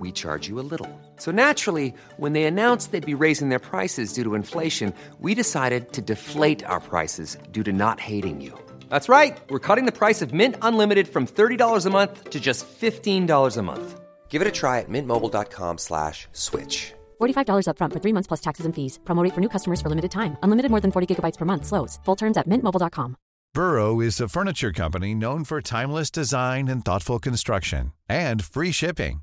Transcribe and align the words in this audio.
we 0.00 0.12
charge 0.12 0.48
you 0.48 0.60
a 0.60 0.68
little. 0.72 0.88
So 1.16 1.30
naturally, 1.30 1.92
when 2.16 2.34
they 2.34 2.44
announced 2.44 2.92
they'd 2.92 3.04
be 3.04 3.24
raising 3.26 3.48
their 3.48 3.58
prices 3.58 4.12
due 4.12 4.22
to 4.22 4.34
inflation, 4.34 4.94
we 5.20 5.34
decided 5.34 5.92
to 5.92 6.02
deflate 6.02 6.64
our 6.64 6.80
prices 6.80 7.36
due 7.50 7.64
to 7.64 7.72
not 7.72 7.98
hating 7.98 8.40
you. 8.40 8.52
That's 8.88 9.08
right. 9.08 9.36
We're 9.50 9.66
cutting 9.68 9.86
the 9.86 9.98
price 10.00 10.22
of 10.22 10.32
Mint 10.32 10.54
Unlimited 10.62 11.08
from 11.08 11.26
$30 11.26 11.86
a 11.86 11.90
month 11.90 12.30
to 12.30 12.38
just 12.40 12.66
$15 12.80 13.56
a 13.56 13.62
month. 13.62 14.00
Give 14.28 14.42
it 14.42 14.48
a 14.48 14.52
try 14.52 14.78
at 14.78 14.88
mintmobile.com 14.88 15.78
slash 15.78 16.28
switch. 16.32 16.94
$45 17.20 17.66
up 17.68 17.78
front 17.78 17.92
for 17.92 17.98
three 17.98 18.12
months 18.12 18.28
plus 18.28 18.40
taxes 18.40 18.66
and 18.66 18.74
fees. 18.74 19.00
Promo 19.04 19.24
rate 19.24 19.34
for 19.34 19.40
new 19.40 19.48
customers 19.48 19.80
for 19.80 19.88
limited 19.88 20.12
time. 20.12 20.36
Unlimited 20.44 20.70
more 20.70 20.80
than 20.80 20.92
40 20.92 21.06
gigabytes 21.16 21.36
per 21.36 21.44
month. 21.44 21.66
Slows. 21.66 21.98
Full 22.04 22.16
terms 22.16 22.36
at 22.36 22.48
mintmobile.com. 22.48 23.16
Burrow 23.52 23.98
is 23.98 24.20
a 24.20 24.28
furniture 24.28 24.70
company 24.70 25.12
known 25.12 25.42
for 25.44 25.60
timeless 25.60 26.08
design 26.12 26.68
and 26.68 26.84
thoughtful 26.84 27.18
construction 27.18 27.92
and 28.08 28.44
free 28.44 28.70
shipping. 28.70 29.22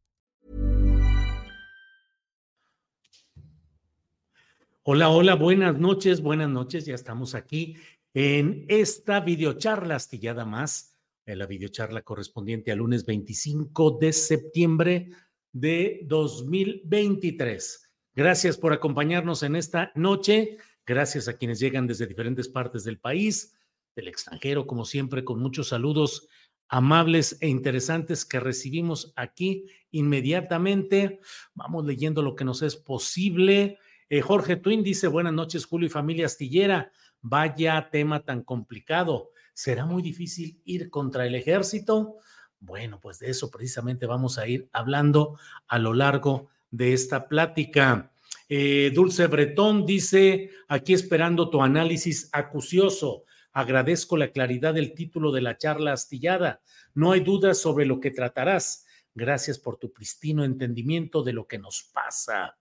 Hola, 4.83 5.09
hola, 5.09 5.35
buenas 5.35 5.77
noches, 5.77 6.21
buenas 6.21 6.49
noches. 6.49 6.87
Ya 6.87 6.95
estamos 6.95 7.35
aquí 7.35 7.75
en 8.15 8.65
esta 8.67 9.19
videocharla 9.19 9.93
astillada 9.95 10.43
más, 10.43 10.97
en 11.27 11.37
la 11.37 11.45
videocharla 11.45 12.01
correspondiente 12.01 12.71
al 12.71 12.79
lunes 12.79 13.05
25 13.05 13.99
de 14.01 14.11
septiembre 14.11 15.11
de 15.51 16.01
2023. 16.05 17.93
Gracias 18.15 18.57
por 18.57 18.73
acompañarnos 18.73 19.43
en 19.43 19.55
esta 19.55 19.91
noche. 19.93 20.57
Gracias 20.83 21.27
a 21.27 21.37
quienes 21.37 21.59
llegan 21.59 21.85
desde 21.85 22.07
diferentes 22.07 22.47
partes 22.49 22.83
del 22.83 22.99
país, 22.99 23.55
del 23.95 24.07
extranjero, 24.07 24.65
como 24.65 24.85
siempre, 24.85 25.23
con 25.23 25.39
muchos 25.39 25.67
saludos 25.67 26.27
amables 26.69 27.37
e 27.39 27.49
interesantes 27.49 28.25
que 28.25 28.39
recibimos 28.39 29.13
aquí 29.15 29.67
inmediatamente. 29.91 31.19
Vamos 31.53 31.85
leyendo 31.85 32.23
lo 32.23 32.35
que 32.35 32.45
nos 32.45 32.63
es 32.63 32.75
posible. 32.75 33.77
Eh, 34.13 34.19
Jorge 34.19 34.57
Twin 34.57 34.83
dice, 34.83 35.07
buenas 35.07 35.31
noches, 35.31 35.65
Julio 35.65 35.87
y 35.87 35.89
familia 35.89 36.25
astillera. 36.25 36.91
Vaya 37.21 37.87
tema 37.89 38.25
tan 38.25 38.43
complicado. 38.43 39.31
¿Será 39.53 39.85
muy 39.85 40.01
difícil 40.01 40.61
ir 40.65 40.89
contra 40.89 41.25
el 41.25 41.33
ejército? 41.33 42.17
Bueno, 42.59 42.99
pues 42.99 43.19
de 43.19 43.29
eso 43.29 43.49
precisamente 43.49 44.05
vamos 44.07 44.37
a 44.37 44.45
ir 44.49 44.67
hablando 44.73 45.39
a 45.65 45.79
lo 45.79 45.93
largo 45.93 46.49
de 46.71 46.91
esta 46.91 47.29
plática. 47.29 48.11
Eh, 48.49 48.91
Dulce 48.93 49.27
Bretón 49.27 49.85
dice, 49.85 50.49
aquí 50.67 50.91
esperando 50.93 51.49
tu 51.49 51.63
análisis 51.63 52.27
acucioso. 52.33 53.23
Agradezco 53.53 54.17
la 54.17 54.33
claridad 54.33 54.73
del 54.73 54.93
título 54.93 55.31
de 55.31 55.39
la 55.39 55.57
charla 55.57 55.93
astillada. 55.93 56.59
No 56.93 57.13
hay 57.13 57.21
dudas 57.21 57.59
sobre 57.59 57.85
lo 57.85 58.01
que 58.01 58.11
tratarás. 58.11 58.85
Gracias 59.15 59.57
por 59.57 59.77
tu 59.77 59.93
pristino 59.93 60.43
entendimiento 60.43 61.23
de 61.23 61.31
lo 61.31 61.47
que 61.47 61.59
nos 61.59 61.89
pasa. 61.93 62.57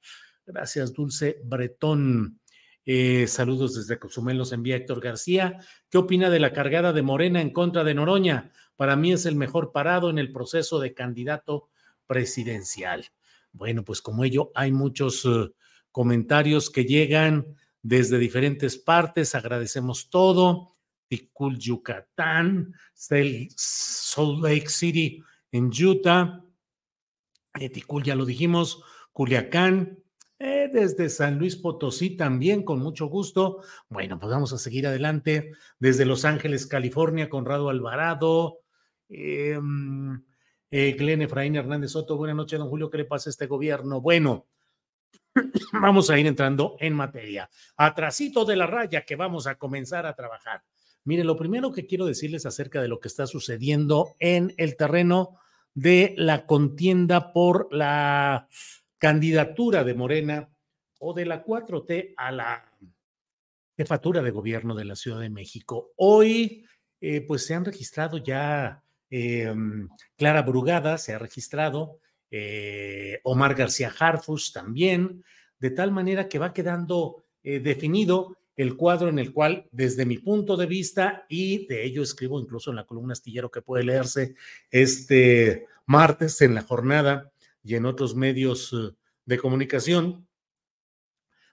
Gracias, 0.52 0.92
Dulce 0.92 1.40
Bretón. 1.44 2.40
Eh, 2.84 3.28
saludos 3.28 3.76
desde 3.76 4.00
Cozumel, 4.00 4.36
los 4.36 4.52
envía 4.52 4.74
Héctor 4.74 5.00
García. 5.00 5.60
¿Qué 5.88 5.96
opina 5.96 6.28
de 6.28 6.40
la 6.40 6.52
cargada 6.52 6.92
de 6.92 7.02
Morena 7.02 7.40
en 7.40 7.52
contra 7.52 7.84
de 7.84 7.94
Noroña? 7.94 8.50
Para 8.74 8.96
mí 8.96 9.12
es 9.12 9.26
el 9.26 9.36
mejor 9.36 9.70
parado 9.70 10.10
en 10.10 10.18
el 10.18 10.32
proceso 10.32 10.80
de 10.80 10.92
candidato 10.92 11.68
presidencial. 12.08 13.06
Bueno, 13.52 13.84
pues 13.84 14.02
como 14.02 14.24
ello, 14.24 14.50
hay 14.56 14.72
muchos 14.72 15.24
uh, 15.24 15.54
comentarios 15.92 16.68
que 16.68 16.84
llegan 16.84 17.54
desde 17.80 18.18
diferentes 18.18 18.76
partes. 18.76 19.36
Agradecemos 19.36 20.10
todo. 20.10 20.74
Ticul, 21.06 21.58
Yucatán, 21.58 22.74
Salt 22.94 24.42
Lake 24.42 24.68
City 24.68 25.22
en 25.52 25.66
Utah. 25.66 26.42
Eh, 27.60 27.70
Ticul, 27.70 28.02
ya 28.02 28.16
lo 28.16 28.24
dijimos. 28.24 28.82
Culiacán, 29.12 29.98
eh, 30.40 30.70
desde 30.72 31.08
San 31.10 31.38
Luis 31.38 31.54
Potosí 31.56 32.16
también, 32.16 32.64
con 32.64 32.80
mucho 32.80 33.06
gusto. 33.06 33.62
Bueno, 33.88 34.18
pues 34.18 34.32
vamos 34.32 34.52
a 34.52 34.58
seguir 34.58 34.86
adelante. 34.86 35.52
Desde 35.78 36.06
Los 36.06 36.24
Ángeles, 36.24 36.66
California, 36.66 37.28
Conrado 37.28 37.68
Alvarado. 37.68 38.60
Eh, 39.08 39.58
eh, 40.70 40.92
Glenn 40.96 41.22
Efraín 41.22 41.56
Hernández 41.56 41.90
Soto, 41.90 42.16
buenas 42.16 42.36
noches, 42.36 42.58
don 42.58 42.68
Julio, 42.68 42.90
¿qué 42.90 42.98
le 42.98 43.04
pasa 43.04 43.28
a 43.28 43.32
este 43.32 43.46
gobierno? 43.46 44.00
Bueno, 44.00 44.46
vamos 45.72 46.08
a 46.10 46.18
ir 46.18 46.26
entrando 46.26 46.76
en 46.78 46.94
materia. 46.94 47.50
Atrasito 47.76 48.44
de 48.44 48.56
la 48.56 48.66
raya 48.66 49.04
que 49.04 49.16
vamos 49.16 49.46
a 49.46 49.56
comenzar 49.56 50.06
a 50.06 50.14
trabajar. 50.14 50.62
Mire, 51.04 51.24
lo 51.24 51.36
primero 51.36 51.72
que 51.72 51.86
quiero 51.86 52.06
decirles 52.06 52.46
acerca 52.46 52.80
de 52.80 52.88
lo 52.88 53.00
que 53.00 53.08
está 53.08 53.26
sucediendo 53.26 54.14
en 54.20 54.54
el 54.58 54.76
terreno 54.76 55.38
de 55.74 56.14
la 56.16 56.46
contienda 56.46 57.32
por 57.32 57.68
la 57.72 58.48
candidatura 59.00 59.82
de 59.82 59.94
Morena 59.94 60.48
o 60.98 61.14
de 61.14 61.24
la 61.24 61.42
4T 61.42 62.14
a 62.16 62.30
la 62.30 62.70
jefatura 63.76 64.22
de 64.22 64.30
gobierno 64.30 64.74
de 64.74 64.84
la 64.84 64.94
Ciudad 64.94 65.20
de 65.20 65.30
México. 65.30 65.92
Hoy, 65.96 66.66
eh, 67.00 67.22
pues 67.22 67.46
se 67.46 67.54
han 67.54 67.64
registrado 67.64 68.18
ya 68.18 68.84
eh, 69.10 69.52
Clara 70.16 70.42
Brugada, 70.42 70.98
se 70.98 71.14
ha 71.14 71.18
registrado, 71.18 71.98
eh, 72.30 73.20
Omar 73.24 73.54
García 73.54 73.90
Harfus 73.98 74.52
también, 74.52 75.24
de 75.58 75.70
tal 75.70 75.90
manera 75.92 76.28
que 76.28 76.38
va 76.38 76.52
quedando 76.52 77.24
definido 77.42 78.36
el 78.54 78.76
cuadro 78.76 79.08
en 79.08 79.18
el 79.18 79.32
cual, 79.32 79.66
desde 79.72 80.04
mi 80.04 80.18
punto 80.18 80.58
de 80.58 80.66
vista, 80.66 81.24
y 81.30 81.66
de 81.66 81.84
ello 81.84 82.02
escribo 82.02 82.38
incluso 82.38 82.68
en 82.68 82.76
la 82.76 82.84
columna 82.84 83.12
astillero 83.12 83.50
que 83.50 83.62
puede 83.62 83.84
leerse 83.84 84.34
este 84.70 85.66
martes 85.86 86.42
en 86.42 86.54
la 86.54 86.62
jornada 86.62 87.29
y 87.62 87.74
en 87.74 87.86
otros 87.86 88.14
medios 88.14 88.72
eh, 88.72 88.94
de 89.24 89.38
comunicación, 89.38 90.26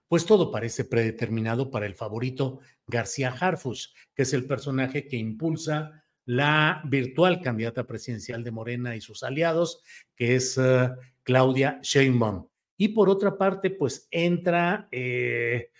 pues 0.07 0.25
todo 0.25 0.51
parece 0.51 0.85
predeterminado 0.85 1.69
para 1.69 1.85
el 1.85 1.95
favorito 1.95 2.59
García 2.87 3.29
Harfus, 3.29 3.93
que 4.15 4.23
es 4.23 4.33
el 4.33 4.45
personaje 4.45 5.07
que 5.07 5.17
impulsa 5.17 6.03
la 6.25 6.81
virtual 6.85 7.41
candidata 7.41 7.85
presidencial 7.85 8.43
de 8.43 8.51
Morena 8.51 8.95
y 8.95 9.01
sus 9.01 9.23
aliados, 9.23 9.81
que 10.15 10.35
es 10.35 10.57
eh, 10.57 10.89
Claudia 11.23 11.79
Sheinbaum. 11.81 12.47
Y 12.77 12.89
por 12.89 13.09
otra 13.09 13.37
parte, 13.37 13.71
pues 13.71 14.07
entra 14.11 14.87
eh, 14.91 15.71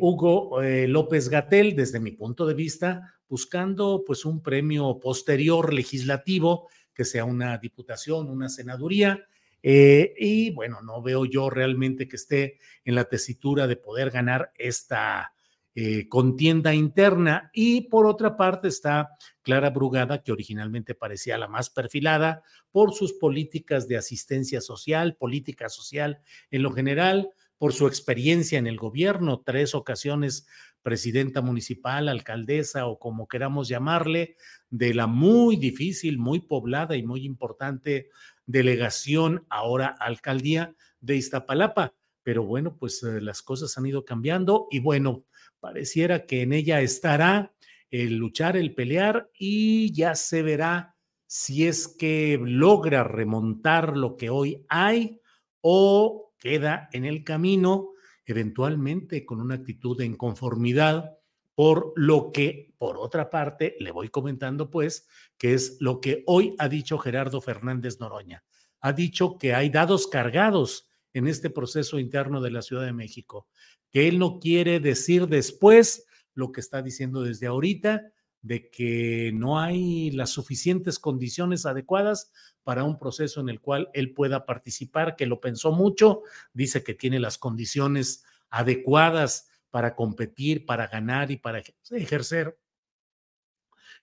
Hugo 0.00 0.60
López 0.60 1.28
Gatel, 1.28 1.74
desde 1.74 1.98
mi 1.98 2.12
punto 2.12 2.46
de 2.46 2.54
vista, 2.54 3.16
buscando 3.28 4.04
pues 4.06 4.24
un 4.24 4.42
premio 4.42 4.98
posterior 5.00 5.72
legislativo, 5.72 6.68
que 6.94 7.04
sea 7.04 7.24
una 7.24 7.58
diputación, 7.58 8.28
una 8.28 8.48
senaduría, 8.48 9.26
eh, 9.68 10.14
y 10.16 10.50
bueno, 10.50 10.80
no 10.80 11.02
veo 11.02 11.24
yo 11.24 11.50
realmente 11.50 12.06
que 12.06 12.14
esté 12.14 12.60
en 12.84 12.94
la 12.94 13.06
tesitura 13.06 13.66
de 13.66 13.74
poder 13.74 14.12
ganar 14.12 14.52
esta 14.54 15.32
eh, 15.74 16.08
contienda 16.08 16.72
interna. 16.72 17.50
Y 17.52 17.88
por 17.88 18.06
otra 18.06 18.36
parte 18.36 18.68
está 18.68 19.08
Clara 19.42 19.70
Brugada, 19.70 20.22
que 20.22 20.30
originalmente 20.30 20.94
parecía 20.94 21.36
la 21.36 21.48
más 21.48 21.68
perfilada 21.68 22.44
por 22.70 22.94
sus 22.94 23.14
políticas 23.14 23.88
de 23.88 23.96
asistencia 23.96 24.60
social, 24.60 25.16
política 25.16 25.68
social 25.68 26.20
en 26.52 26.62
lo 26.62 26.70
general, 26.70 27.30
por 27.58 27.72
su 27.72 27.88
experiencia 27.88 28.60
en 28.60 28.68
el 28.68 28.76
gobierno, 28.76 29.42
tres 29.44 29.74
ocasiones 29.74 30.46
presidenta 30.86 31.42
municipal, 31.42 32.08
alcaldesa 32.08 32.86
o 32.86 33.00
como 33.00 33.26
queramos 33.26 33.66
llamarle, 33.66 34.36
de 34.70 34.94
la 34.94 35.08
muy 35.08 35.56
difícil, 35.56 36.16
muy 36.16 36.38
poblada 36.38 36.94
y 36.94 37.02
muy 37.02 37.24
importante 37.24 38.10
delegación, 38.46 39.44
ahora 39.50 39.88
alcaldía 39.88 40.74
de 41.00 41.16
Iztapalapa. 41.16 41.94
Pero 42.22 42.44
bueno, 42.44 42.76
pues 42.76 43.02
eh, 43.02 43.20
las 43.20 43.42
cosas 43.42 43.76
han 43.78 43.86
ido 43.86 44.04
cambiando 44.04 44.66
y 44.70 44.80
bueno, 44.80 45.24
pareciera 45.60 46.26
que 46.26 46.42
en 46.42 46.52
ella 46.52 46.80
estará 46.80 47.52
el 47.90 48.16
luchar, 48.16 48.56
el 48.56 48.74
pelear 48.74 49.30
y 49.38 49.92
ya 49.92 50.14
se 50.14 50.42
verá 50.42 50.96
si 51.26 51.66
es 51.66 51.88
que 51.88 52.38
logra 52.40 53.04
remontar 53.04 53.96
lo 53.96 54.16
que 54.16 54.30
hoy 54.30 54.64
hay 54.68 55.20
o 55.60 56.32
queda 56.38 56.88
en 56.92 57.04
el 57.04 57.24
camino, 57.24 57.90
eventualmente 58.24 59.24
con 59.24 59.40
una 59.40 59.56
actitud 59.56 59.96
de 59.96 60.06
inconformidad 60.06 61.15
por 61.56 61.94
lo 61.96 62.32
que, 62.32 62.74
por 62.76 62.98
otra 62.98 63.30
parte, 63.30 63.76
le 63.80 63.90
voy 63.90 64.10
comentando 64.10 64.70
pues, 64.70 65.08
que 65.38 65.54
es 65.54 65.78
lo 65.80 66.02
que 66.02 66.22
hoy 66.26 66.54
ha 66.58 66.68
dicho 66.68 66.98
Gerardo 66.98 67.40
Fernández 67.40 67.98
Noroña. 67.98 68.44
Ha 68.80 68.92
dicho 68.92 69.38
que 69.38 69.54
hay 69.54 69.70
dados 69.70 70.06
cargados 70.06 70.86
en 71.14 71.26
este 71.26 71.48
proceso 71.48 71.98
interno 71.98 72.42
de 72.42 72.50
la 72.50 72.60
Ciudad 72.60 72.84
de 72.84 72.92
México, 72.92 73.48
que 73.90 74.06
él 74.06 74.18
no 74.18 74.38
quiere 74.38 74.80
decir 74.80 75.28
después 75.28 76.04
lo 76.34 76.52
que 76.52 76.60
está 76.60 76.82
diciendo 76.82 77.22
desde 77.22 77.46
ahorita, 77.46 78.02
de 78.42 78.68
que 78.68 79.32
no 79.34 79.58
hay 79.58 80.10
las 80.10 80.28
suficientes 80.28 80.98
condiciones 80.98 81.64
adecuadas 81.64 82.30
para 82.64 82.84
un 82.84 82.98
proceso 82.98 83.40
en 83.40 83.48
el 83.48 83.62
cual 83.62 83.88
él 83.94 84.12
pueda 84.12 84.44
participar, 84.44 85.16
que 85.16 85.24
lo 85.24 85.40
pensó 85.40 85.72
mucho, 85.72 86.20
dice 86.52 86.84
que 86.84 86.92
tiene 86.92 87.18
las 87.18 87.38
condiciones 87.38 88.24
adecuadas 88.50 89.48
para 89.76 89.94
competir, 89.94 90.64
para 90.64 90.86
ganar 90.86 91.30
y 91.30 91.36
para 91.36 91.62
ejercer 91.90 92.58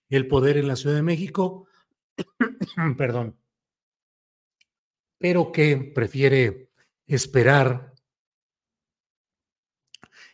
el 0.08 0.28
poder 0.28 0.58
en 0.58 0.68
la 0.68 0.76
Ciudad 0.76 0.96
de 0.96 1.02
México, 1.02 1.66
perdón, 2.96 3.36
pero 5.18 5.52
que 5.52 5.92
prefiere 5.96 6.70
esperar, 7.08 7.92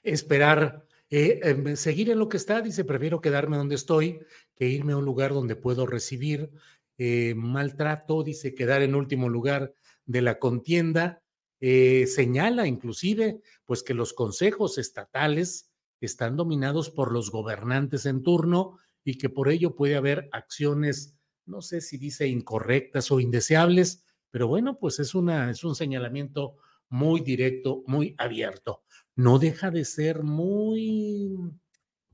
esperar, 0.04 0.86
eh, 1.10 1.40
em, 1.42 1.78
seguir 1.78 2.10
en 2.10 2.20
lo 2.20 2.28
que 2.28 2.36
está, 2.36 2.60
dice, 2.60 2.84
prefiero 2.84 3.22
quedarme 3.22 3.56
donde 3.56 3.76
estoy 3.76 4.20
que 4.58 4.68
irme 4.68 4.92
a 4.92 4.98
un 4.98 5.06
lugar 5.06 5.34
donde 5.34 5.56
puedo 5.56 5.88
recibir 5.88 6.52
eh, 6.98 7.34
maltrato, 7.34 8.24
dice, 8.24 8.54
quedar 8.54 8.82
en 8.82 8.94
último 8.94 9.30
lugar 9.30 9.74
de 10.06 10.22
la 10.22 10.38
contienda 10.38 11.24
eh, 11.62 12.08
señala 12.08 12.68
inclusive 12.68 13.42
pues 13.66 13.84
que 13.84 13.94
los 13.94 14.14
consejos 14.14 14.78
estatales 14.78 15.72
están 16.00 16.38
dominados 16.38 16.90
por 16.90 17.12
los 17.12 17.32
gobernantes 17.32 18.06
en 18.06 18.24
turno 18.24 18.78
y 19.04 19.18
que 19.18 19.30
por 19.30 19.50
ello 19.50 19.76
puede 19.76 19.96
haber 19.96 20.30
acciones, 20.32 21.18
no 21.46 21.62
sé 21.62 21.82
si 21.82 21.98
dice 21.98 22.28
incorrectas 22.28 23.12
o 23.12 23.20
indeseables, 23.20 24.06
pero 24.32 24.48
bueno, 24.48 24.78
pues 24.78 25.00
es, 25.00 25.16
una, 25.16 25.50
es 25.50 25.64
un 25.64 25.76
señalamiento 25.76 26.58
muy 26.90 27.22
directo, 27.22 27.84
muy 27.88 28.16
abierto. 28.18 28.84
No 29.16 29.40
deja 29.40 29.72
de 29.72 29.86
ser 29.86 30.24
muy 30.24 31.36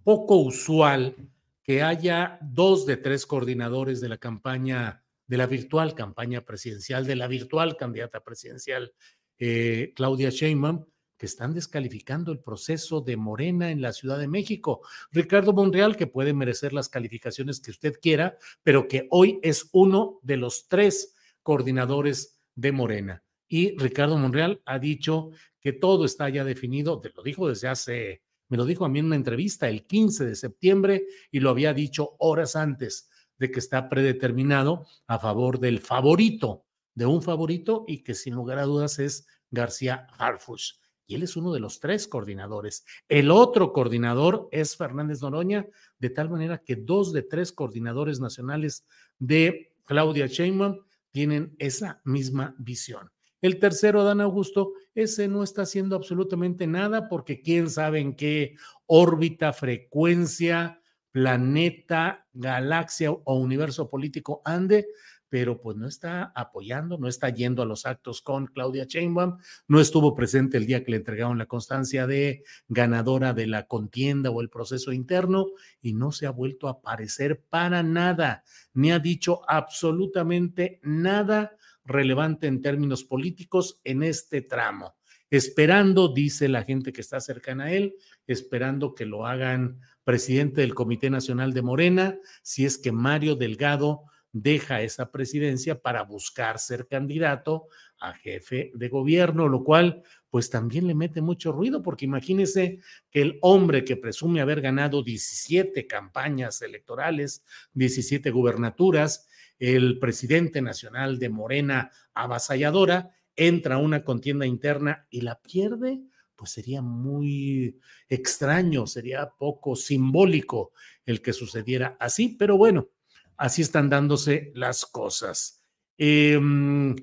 poco 0.04 0.38
usual 0.38 1.16
que 1.64 1.84
haya 1.84 2.40
dos 2.42 2.86
de 2.86 2.98
tres 2.98 3.26
coordinadores 3.26 4.02
de 4.02 4.10
la 4.10 4.18
campaña, 4.18 5.04
de 5.28 5.38
la 5.38 5.48
virtual 5.48 5.96
campaña 5.96 6.42
presidencial, 6.42 7.06
de 7.06 7.16
la 7.16 7.28
virtual 7.28 7.76
candidata 7.76 8.24
presidencial 8.24 8.94
eh, 9.40 9.94
Claudia 9.96 10.30
Sheinbaum, 10.30 10.86
que 11.18 11.26
están 11.26 11.54
descalificando 11.54 12.32
el 12.32 12.40
proceso 12.40 13.02
de 13.02 13.18
Morena 13.18 13.72
en 13.72 13.82
la 13.82 13.94
Ciudad 13.94 14.20
de 14.20 14.28
México. 14.28 14.82
Ricardo 15.12 15.54
Monreal, 15.54 15.96
que 15.96 16.08
puede 16.08 16.34
merecer 16.34 16.74
las 16.74 16.90
calificaciones 16.90 17.62
que 17.62 17.72
usted 17.72 17.94
quiera, 18.02 18.38
pero 18.64 18.88
que 18.88 19.08
hoy 19.12 19.40
es 19.42 19.70
uno 19.72 20.20
de 20.24 20.38
los 20.38 20.68
tres 20.68 21.16
coordinadores 21.42 22.40
de 22.56 22.72
Morena. 22.72 23.24
Y 23.48 23.78
Ricardo 23.78 24.18
Monreal 24.18 24.62
ha 24.66 24.80
dicho 24.80 25.32
que 25.62 25.74
todo 25.74 26.06
está 26.06 26.30
ya 26.30 26.44
definido, 26.44 27.00
te 27.00 27.12
lo 27.16 27.24
dijo 27.24 27.48
desde 27.48 27.68
hace, 27.68 28.24
me 28.50 28.58
lo 28.58 28.66
dijo 28.66 28.86
a 28.86 28.90
mí 28.90 29.00
en 29.00 29.06
una 29.06 29.16
entrevista 29.16 29.70
el 29.70 29.86
15 29.86 30.26
de 30.26 30.36
septiembre 30.36 31.06
y 31.32 31.40
lo 31.40 31.50
había 31.50 31.74
dicho 31.74 32.16
horas 32.20 32.56
antes 32.56 33.10
de 33.38 33.52
que 33.52 33.60
está 33.60 33.90
predeterminado 33.90 34.86
a 35.08 35.20
favor 35.20 35.60
del 35.60 35.80
favorito 35.80 36.65
de 36.96 37.06
un 37.06 37.22
favorito 37.22 37.86
y 37.88 38.04
que 38.04 38.16
sin 38.16 38.34
lugar 38.34 38.58
a 38.58 38.64
dudas 38.64 39.00
es 39.00 39.28
García 39.52 40.08
Harfush. 40.18 40.74
Y 41.08 41.16
él 41.16 41.24
es 41.24 41.36
uno 41.36 41.54
de 41.54 41.60
los 41.60 41.80
tres 41.80 42.08
coordinadores. 42.08 42.84
El 43.08 43.30
otro 43.30 43.72
coordinador 43.74 44.48
es 44.52 44.76
Fernández 44.76 45.22
Noroña, 45.22 45.68
de 46.00 46.10
tal 46.10 46.30
manera 46.30 46.58
que 46.58 46.76
dos 46.76 47.14
de 47.14 47.22
tres 47.22 47.52
coordinadores 47.52 48.20
nacionales 48.20 48.88
de 49.20 49.76
Claudia 49.86 50.26
Sheinbaum 50.26 50.80
tienen 51.12 51.56
esa 51.60 52.02
misma 52.06 52.56
visión. 52.58 53.12
El 53.42 53.60
tercero, 53.60 54.04
Dan 54.04 54.22
Augusto, 54.22 54.74
ese 54.96 55.28
no 55.28 55.44
está 55.44 55.62
haciendo 55.62 55.96
absolutamente 55.96 56.66
nada 56.66 57.08
porque 57.08 57.42
quién 57.42 57.70
sabe 57.70 58.00
en 58.00 58.16
qué 58.16 58.56
órbita, 58.88 59.54
frecuencia, 59.54 60.82
planeta, 61.12 62.28
galaxia 62.34 63.12
o 63.12 63.36
universo 63.36 63.90
político 63.90 64.42
ande, 64.46 64.88
pero 65.30 65.62
pues 65.62 65.78
no 65.78 65.88
está 65.88 66.32
apoyando, 66.36 66.98
no 66.98 67.08
está 67.08 67.30
yendo 67.30 67.62
a 67.62 67.66
los 67.66 67.86
actos 67.86 68.22
con 68.22 68.48
Claudia 68.48 68.86
Sheinbaum, 68.86 69.38
no 69.68 69.80
estuvo 69.80 70.16
presente 70.16 70.58
el 70.58 70.66
día 70.66 70.84
que 70.84 70.92
le 70.92 70.98
entregaron 70.98 71.38
la 71.38 71.46
constancia 71.46 72.08
de 72.08 72.44
ganadora 72.68 73.34
de 73.34 73.48
la 73.48 73.68
contienda 73.68 74.30
o 74.30 74.42
el 74.42 74.50
proceso 74.50 74.92
interno 74.92 75.48
y 75.82 75.94
no 75.94 76.12
se 76.12 76.26
ha 76.26 76.32
vuelto 76.32 76.68
a 76.68 76.72
aparecer 76.72 77.42
para 77.50 77.84
nada, 77.84 78.44
ni 78.74 78.92
ha 78.92 79.00
dicho 79.00 79.42
absolutamente 79.50 80.80
nada 80.84 81.58
relevante 81.86 82.48
en 82.48 82.62
términos 82.62 83.04
políticos 83.04 83.80
en 83.84 84.04
este 84.04 84.42
tramo. 84.42 84.96
Esperando, 85.30 86.14
dice 86.14 86.48
la 86.48 86.64
gente 86.64 86.94
que 86.94 87.02
está 87.02 87.20
cercana 87.20 87.66
a 87.66 87.72
él, 87.72 87.96
esperando 88.28 88.94
que 88.94 89.06
lo 89.06 89.26
hagan 89.26 89.80
presidente 90.04 90.62
del 90.62 90.76
Comité 90.76 91.10
Nacional 91.10 91.54
de 91.54 91.62
Morena, 91.64 92.20
si 92.44 92.66
es 92.66 92.78
que 92.78 92.92
Mario 92.92 93.36
Delgado 93.36 94.04
deja 94.38 94.82
esa 94.82 95.14
presidencia 95.14 95.82
para 95.82 96.04
buscar 96.04 96.60
ser 96.60 96.88
candidato 96.88 97.70
a 98.00 98.14
jefe 98.14 98.70
de 98.76 98.90
gobierno, 98.90 99.48
lo 99.48 99.64
cual 99.64 100.04
pues 100.30 100.50
también 100.50 100.88
le 100.88 100.94
mete 100.94 101.22
mucho 101.22 101.54
ruido, 101.54 101.82
porque 101.82 102.04
imagínese 102.04 102.82
que 103.10 103.22
el 103.22 103.40
hombre 103.42 103.86
que 103.86 103.96
presume 103.96 104.42
haber 104.42 104.60
ganado 104.60 105.04
17 105.04 105.88
campañas 105.88 106.62
electorales, 106.62 107.46
17 107.76 108.30
gubernaturas, 108.32 109.26
el 109.58 110.00
presidente 110.00 110.62
nacional 110.62 111.18
de 111.18 111.30
Morena 111.30 111.90
avasalladora, 112.14 113.12
entra 113.38 113.76
a 113.76 113.80
una 113.80 114.04
contienda 114.04 114.46
interna 114.46 115.08
y 115.10 115.22
la 115.22 115.40
pierde, 115.42 116.02
pues 116.36 116.52
sería 116.52 116.82
muy 116.82 117.80
extraño, 118.10 118.86
sería 118.86 119.30
poco 119.30 119.78
simbólico 119.78 120.74
el 121.06 121.22
que 121.22 121.32
sucediera 121.32 121.96
así, 122.02 122.36
pero 122.38 122.58
bueno, 122.58 122.90
así 123.38 123.62
están 123.62 123.90
dándose 123.90 124.52
las 124.56 124.86
cosas. 124.86 125.62
Em, 125.98 126.96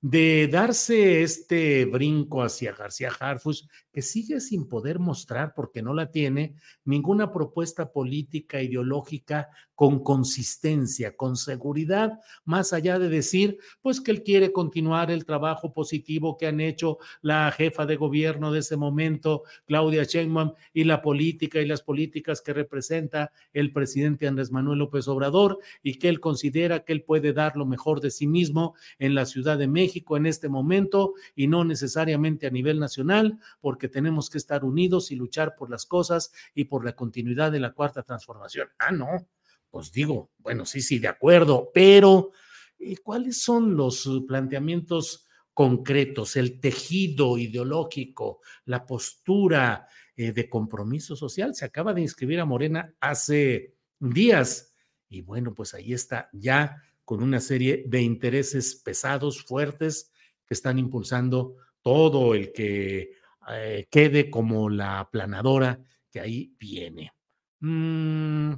de 0.00 0.48
darse 0.48 1.22
este 1.22 1.84
brinco 1.84 2.42
hacia 2.42 2.72
García 2.72 3.10
Harfus, 3.18 3.68
que 3.98 4.02
sigue 4.02 4.40
sin 4.40 4.68
poder 4.68 5.00
mostrar, 5.00 5.54
porque 5.56 5.82
no 5.82 5.92
la 5.92 6.12
tiene, 6.12 6.54
ninguna 6.84 7.32
propuesta 7.32 7.90
política, 7.90 8.62
ideológica 8.62 9.48
con 9.74 10.04
consistencia, 10.04 11.16
con 11.16 11.36
seguridad, 11.36 12.18
más 12.44 12.72
allá 12.72 13.00
de 13.00 13.08
decir, 13.08 13.58
pues 13.80 14.00
que 14.00 14.12
él 14.12 14.22
quiere 14.22 14.52
continuar 14.52 15.10
el 15.10 15.24
trabajo 15.24 15.72
positivo 15.72 16.36
que 16.36 16.46
han 16.46 16.60
hecho 16.60 16.98
la 17.22 17.50
jefa 17.50 17.86
de 17.86 17.96
gobierno 17.96 18.52
de 18.52 18.60
ese 18.60 18.76
momento, 18.76 19.42
Claudia 19.66 20.04
Sheinbaum, 20.04 20.52
y 20.72 20.84
la 20.84 21.02
política 21.02 21.60
y 21.60 21.66
las 21.66 21.82
políticas 21.82 22.40
que 22.40 22.52
representa 22.52 23.32
el 23.52 23.72
presidente 23.72 24.28
Andrés 24.28 24.52
Manuel 24.52 24.78
López 24.78 25.08
Obrador, 25.08 25.58
y 25.82 25.98
que 25.98 26.08
él 26.08 26.20
considera 26.20 26.84
que 26.84 26.92
él 26.92 27.02
puede 27.02 27.32
dar 27.32 27.56
lo 27.56 27.66
mejor 27.66 28.00
de 28.00 28.12
sí 28.12 28.28
mismo 28.28 28.74
en 29.00 29.16
la 29.16 29.26
Ciudad 29.26 29.58
de 29.58 29.66
México 29.66 30.16
en 30.16 30.26
este 30.26 30.48
momento 30.48 31.14
y 31.34 31.48
no 31.48 31.64
necesariamente 31.64 32.46
a 32.46 32.50
nivel 32.50 32.78
nacional, 32.78 33.38
porque 33.60 33.87
tenemos 33.88 34.30
que 34.30 34.38
estar 34.38 34.64
unidos 34.64 35.10
y 35.10 35.16
luchar 35.16 35.54
por 35.56 35.70
las 35.70 35.86
cosas 35.86 36.32
y 36.54 36.64
por 36.64 36.84
la 36.84 36.94
continuidad 36.94 37.52
de 37.52 37.60
la 37.60 37.72
cuarta 37.72 38.02
transformación. 38.02 38.68
Ah, 38.78 38.92
no 38.92 39.28
pues 39.70 39.92
digo, 39.92 40.30
bueno, 40.38 40.64
sí, 40.64 40.80
sí, 40.80 40.98
de 40.98 41.08
acuerdo, 41.08 41.70
pero 41.72 42.30
eh, 42.78 42.96
¿cuáles 42.98 43.42
son 43.42 43.76
los 43.76 44.08
planteamientos 44.26 45.26
concretos, 45.52 46.36
el 46.36 46.60
tejido 46.60 47.38
ideológico, 47.38 48.40
la 48.64 48.86
postura 48.86 49.86
eh, 50.16 50.32
de 50.32 50.48
compromiso 50.48 51.16
social? 51.16 51.54
Se 51.54 51.64
acaba 51.64 51.92
de 51.92 52.00
inscribir 52.00 52.40
a 52.40 52.44
Morena 52.44 52.94
hace 53.00 53.74
días 53.98 54.72
y 55.08 55.22
bueno, 55.22 55.54
pues 55.54 55.74
ahí 55.74 55.92
está 55.92 56.28
ya 56.32 56.82
con 57.04 57.22
una 57.22 57.40
serie 57.40 57.84
de 57.86 58.02
intereses 58.02 58.74
pesados, 58.76 59.42
fuertes, 59.42 60.12
que 60.46 60.54
están 60.54 60.78
impulsando 60.78 61.56
todo 61.82 62.34
el 62.34 62.52
que 62.52 63.12
eh, 63.52 63.88
quede 63.90 64.30
como 64.30 64.68
la 64.70 65.08
planadora 65.10 65.80
que 66.10 66.20
ahí 66.20 66.54
viene. 66.58 67.12
Mm, 67.60 68.54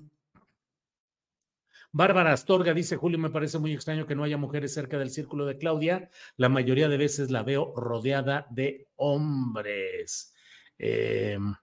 Bárbara 1.93 2.33
Astorga 2.33 2.73
dice, 2.73 2.97
Julio, 2.97 3.19
me 3.19 3.31
parece 3.31 3.59
muy 3.59 3.73
extraño 3.73 4.07
que 4.07 4.15
no 4.15 4.23
haya 4.23 4.37
mujeres 4.37 4.73
cerca 4.73 4.99
del 4.99 5.11
círculo 5.11 5.45
de 5.47 5.59
Claudia. 5.59 6.11
La 6.37 6.49
mayoría 6.49 6.89
de 6.89 6.97
veces 6.97 7.31
la 7.31 7.43
veo 7.43 7.75
rodeada 7.77 8.47
de 8.51 8.89
hombres. 8.97 10.33
Em, 10.79 11.55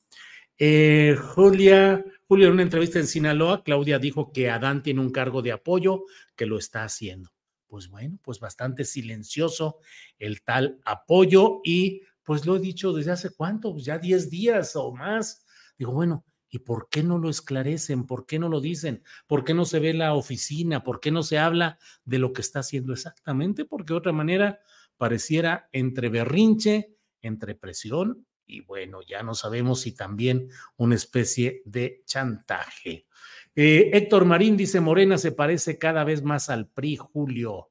Eh, 0.59 1.15
Julia, 1.35 2.03
Julia, 2.27 2.47
en 2.47 2.53
una 2.53 2.63
entrevista 2.63 2.99
en 2.99 3.07
Sinaloa, 3.07 3.63
Claudia 3.63 3.99
dijo 3.99 4.31
que 4.33 4.49
Adán 4.49 4.81
tiene 4.81 5.01
un 5.01 5.11
cargo 5.11 5.41
de 5.43 5.51
apoyo, 5.51 6.05
que 6.35 6.47
lo 6.47 6.57
está 6.57 6.83
haciendo. 6.83 7.31
Pues 7.67 7.89
bueno, 7.89 8.17
pues 8.23 8.39
bastante 8.39 8.85
silencioso 8.85 9.79
el 10.17 10.41
tal 10.41 10.79
apoyo 10.85 11.61
y 11.63 12.01
pues 12.27 12.45
lo 12.45 12.57
he 12.57 12.59
dicho 12.59 12.91
desde 12.91 13.11
hace 13.11 13.29
cuánto, 13.29 13.71
pues 13.71 13.85
ya 13.85 13.97
10 13.97 14.29
días 14.29 14.75
o 14.75 14.91
más. 14.91 15.45
Digo, 15.77 15.93
bueno, 15.93 16.25
¿y 16.49 16.59
por 16.59 16.89
qué 16.89 17.01
no 17.01 17.17
lo 17.17 17.29
esclarecen? 17.29 18.05
¿Por 18.05 18.25
qué 18.25 18.37
no 18.37 18.49
lo 18.49 18.59
dicen? 18.59 19.01
¿Por 19.27 19.45
qué 19.45 19.53
no 19.53 19.63
se 19.63 19.79
ve 19.79 19.93
la 19.93 20.13
oficina? 20.13 20.83
¿Por 20.83 20.99
qué 20.99 21.09
no 21.09 21.23
se 21.23 21.39
habla 21.39 21.79
de 22.03 22.19
lo 22.19 22.33
que 22.33 22.41
está 22.41 22.59
haciendo 22.59 22.91
exactamente? 22.91 23.63
Porque 23.63 23.93
de 23.93 23.99
otra 23.99 24.11
manera 24.11 24.59
pareciera 24.97 25.69
entre 25.71 26.09
berrinche, 26.09 26.97
entre 27.21 27.55
presión 27.55 28.27
y 28.45 28.59
bueno, 28.59 28.99
ya 29.07 29.23
no 29.23 29.33
sabemos 29.33 29.79
si 29.79 29.93
también 29.93 30.49
una 30.75 30.95
especie 30.95 31.61
de 31.63 32.03
chantaje. 32.05 33.07
Eh, 33.55 33.89
Héctor 33.93 34.25
Marín 34.25 34.57
dice, 34.57 34.81
Morena 34.81 35.17
se 35.17 35.31
parece 35.31 35.77
cada 35.77 36.03
vez 36.03 36.23
más 36.23 36.49
al 36.49 36.67
PRI, 36.67 36.97
Julio. 36.97 37.69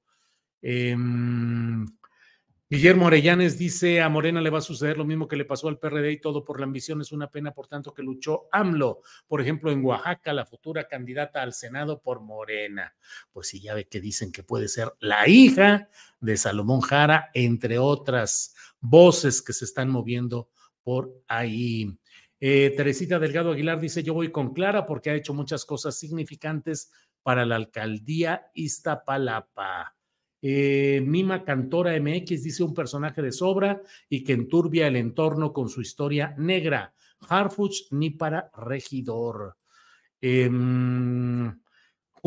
Em, 0.63 1.85
Guillermo 2.69 3.07
Arellanes 3.07 3.57
dice, 3.59 4.01
a 4.01 4.09
Morena 4.09 4.41
le 4.41 4.51
va 4.51 4.59
a 4.59 4.61
suceder 4.61 4.99
lo 4.99 5.05
mismo 5.05 5.29
que 5.29 5.37
le 5.37 5.45
pasó 5.45 5.69
al 5.69 5.79
PRD 5.79 6.11
y 6.11 6.21
todo 6.21 6.45
por 6.45 6.59
la 6.59 6.67
ambición 6.67 7.01
es 7.01 7.13
una 7.13 7.31
pena, 7.31 7.55
por 7.55 7.69
tanto 7.69 7.95
que 7.95 8.03
luchó 8.03 8.49
AMLO, 8.51 9.03
por 9.29 9.41
ejemplo, 9.41 9.71
en 9.71 9.85
Oaxaca, 9.85 10.33
la 10.33 10.47
futura 10.47 10.89
candidata 10.89 11.43
al 11.43 11.53
Senado 11.53 12.03
por 12.03 12.23
Morena. 12.23 12.97
Pues 13.31 13.47
sí, 13.47 13.61
ya 13.61 13.73
ve 13.75 13.87
que 13.87 14.01
dicen 14.01 14.33
que 14.33 14.43
puede 14.43 14.67
ser 14.67 14.93
la 14.99 15.29
hija 15.29 15.89
de 16.19 16.37
Salomón 16.37 16.81
Jara, 16.81 17.31
entre 17.35 17.79
otras 17.79 18.57
voces 18.81 19.43
que 19.43 19.53
se 19.53 19.65
están 19.65 19.89
moviendo 19.89 20.51
por 20.83 21.23
ahí. 21.29 21.97
Eh, 22.41 22.75
Teresita 22.77 23.21
Delgado 23.21 23.53
Aguilar 23.53 23.79
dice, 23.79 24.03
yo 24.03 24.13
voy 24.13 24.33
con 24.33 24.53
Clara 24.53 24.87
porque 24.87 25.11
ha 25.11 25.15
hecho 25.15 25.35
muchas 25.35 25.65
cosas 25.65 25.97
significantes 25.97 26.91
para 27.23 27.47
la 27.47 27.55
alcaldía 27.55 28.51
Iztapalapa. 28.55 29.96
Eh, 30.43 31.03
Mima 31.05 31.45
Cantora 31.45 31.99
MX 31.99 32.43
dice 32.43 32.63
un 32.63 32.75
personaje 32.75 33.23
de 33.23 33.33
sobra 33.33 33.81
y 34.09 34.23
que 34.23 34.33
enturbia 34.33 34.87
el 34.87 34.97
entorno 34.97 35.53
con 35.53 35.69
su 35.69 35.81
historia 35.81 36.35
negra. 36.39 36.95
Harfuch 37.29 37.91
ni 37.93 38.11
para 38.11 38.51
regidor. 38.57 39.57
Em, 40.21 41.53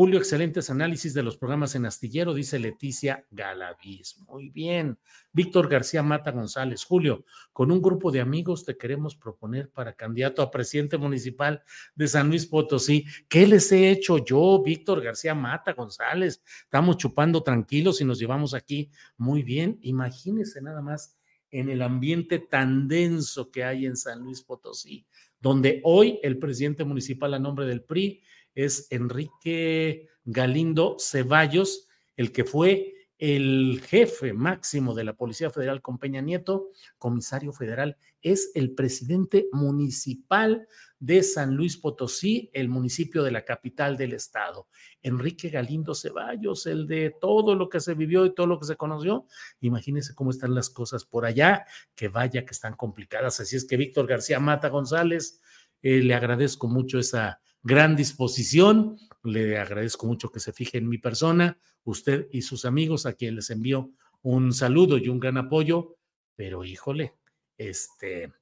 Julio, 0.00 0.18
excelentes 0.18 0.70
análisis 0.70 1.12
de 1.12 1.22
los 1.22 1.36
programas 1.36 1.74
en 1.74 1.84
Astillero, 1.84 2.32
dice 2.32 2.58
Leticia 2.58 3.26
Galaviz. 3.30 4.16
Muy 4.26 4.48
bien. 4.48 4.98
Víctor 5.30 5.68
García 5.68 6.02
Mata 6.02 6.30
González. 6.30 6.84
Julio, 6.86 7.26
con 7.52 7.70
un 7.70 7.82
grupo 7.82 8.10
de 8.10 8.22
amigos 8.22 8.64
te 8.64 8.78
queremos 8.78 9.14
proponer 9.14 9.68
para 9.68 9.92
candidato 9.92 10.40
a 10.40 10.50
presidente 10.50 10.96
municipal 10.96 11.62
de 11.94 12.08
San 12.08 12.28
Luis 12.30 12.46
Potosí. 12.46 13.04
¿Qué 13.28 13.46
les 13.46 13.70
he 13.72 13.90
hecho 13.90 14.24
yo, 14.24 14.62
Víctor 14.62 15.02
García 15.02 15.34
Mata 15.34 15.74
González? 15.74 16.42
Estamos 16.62 16.96
chupando 16.96 17.42
tranquilos 17.42 18.00
y 18.00 18.06
nos 18.06 18.18
llevamos 18.18 18.54
aquí 18.54 18.90
muy 19.18 19.42
bien. 19.42 19.78
Imagínense 19.82 20.62
nada 20.62 20.80
más 20.80 21.18
en 21.50 21.68
el 21.68 21.82
ambiente 21.82 22.38
tan 22.38 22.88
denso 22.88 23.50
que 23.50 23.64
hay 23.64 23.84
en 23.84 23.98
San 23.98 24.20
Luis 24.20 24.40
Potosí, 24.40 25.04
donde 25.40 25.80
hoy 25.84 26.18
el 26.22 26.38
presidente 26.38 26.84
municipal 26.84 27.34
a 27.34 27.38
nombre 27.38 27.66
del 27.66 27.82
PRI 27.82 28.22
es 28.54 28.86
Enrique 28.90 30.08
Galindo 30.24 30.96
Ceballos, 30.98 31.88
el 32.16 32.32
que 32.32 32.44
fue 32.44 32.94
el 33.20 33.82
jefe 33.86 34.32
máximo 34.32 34.94
de 34.94 35.04
la 35.04 35.12
Policía 35.12 35.50
Federal 35.50 35.82
con 35.82 35.98
Peña 35.98 36.22
Nieto, 36.22 36.70
comisario 36.96 37.52
federal, 37.52 37.98
es 38.22 38.50
el 38.54 38.74
presidente 38.74 39.46
municipal 39.52 40.66
de 40.98 41.22
San 41.22 41.54
Luis 41.54 41.76
Potosí, 41.76 42.50
el 42.54 42.70
municipio 42.70 43.22
de 43.22 43.30
la 43.30 43.44
capital 43.44 43.98
del 43.98 44.14
estado. 44.14 44.68
Enrique 45.02 45.50
Galindo 45.50 45.94
Ceballos, 45.94 46.66
el 46.66 46.86
de 46.86 47.14
todo 47.20 47.54
lo 47.54 47.68
que 47.68 47.80
se 47.80 47.92
vivió 47.92 48.24
y 48.24 48.34
todo 48.34 48.46
lo 48.46 48.58
que 48.58 48.64
se 48.66 48.76
conoció. 48.76 49.26
Imagínense 49.60 50.14
cómo 50.14 50.30
están 50.30 50.54
las 50.54 50.70
cosas 50.70 51.04
por 51.04 51.26
allá, 51.26 51.66
que 51.94 52.08
vaya 52.08 52.46
que 52.46 52.52
están 52.52 52.74
complicadas. 52.74 53.38
Así 53.38 53.54
es 53.54 53.66
que 53.66 53.76
Víctor 53.76 54.06
García 54.06 54.40
Mata 54.40 54.70
González, 54.70 55.42
eh, 55.82 56.02
le 56.02 56.14
agradezco 56.14 56.68
mucho 56.68 56.98
esa 56.98 57.40
gran 57.62 57.96
disposición. 57.96 58.96
Le 59.22 59.58
agradezco 59.58 60.06
mucho 60.06 60.30
que 60.30 60.40
se 60.40 60.52
fije 60.52 60.78
en 60.78 60.88
mi 60.88 60.98
persona, 60.98 61.58
usted 61.84 62.28
y 62.30 62.42
sus 62.42 62.64
amigos, 62.64 63.06
a 63.06 63.12
quienes 63.12 63.36
les 63.36 63.50
envío 63.50 63.90
un 64.22 64.52
saludo 64.52 64.98
y 64.98 65.08
un 65.08 65.20
gran 65.20 65.36
apoyo, 65.36 65.96
pero 66.36 66.64
híjole, 66.64 67.14
este, 67.56 68.32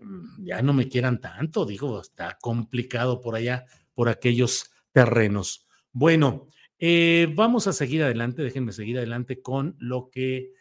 mm, 0.00 0.44
ya 0.44 0.62
no 0.62 0.72
me 0.72 0.88
quieran 0.88 1.20
tanto, 1.20 1.66
digo, 1.66 2.00
está 2.00 2.38
complicado 2.40 3.20
por 3.20 3.34
allá, 3.34 3.66
por 3.94 4.08
aquellos 4.08 4.70
terrenos. 4.92 5.66
Bueno, 5.92 6.48
eh, 6.78 7.32
vamos 7.34 7.66
a 7.66 7.72
seguir 7.72 8.02
adelante, 8.02 8.42
déjenme 8.42 8.72
seguir 8.72 8.98
adelante 8.98 9.42
con 9.42 9.76
lo 9.78 10.10
que 10.10 10.52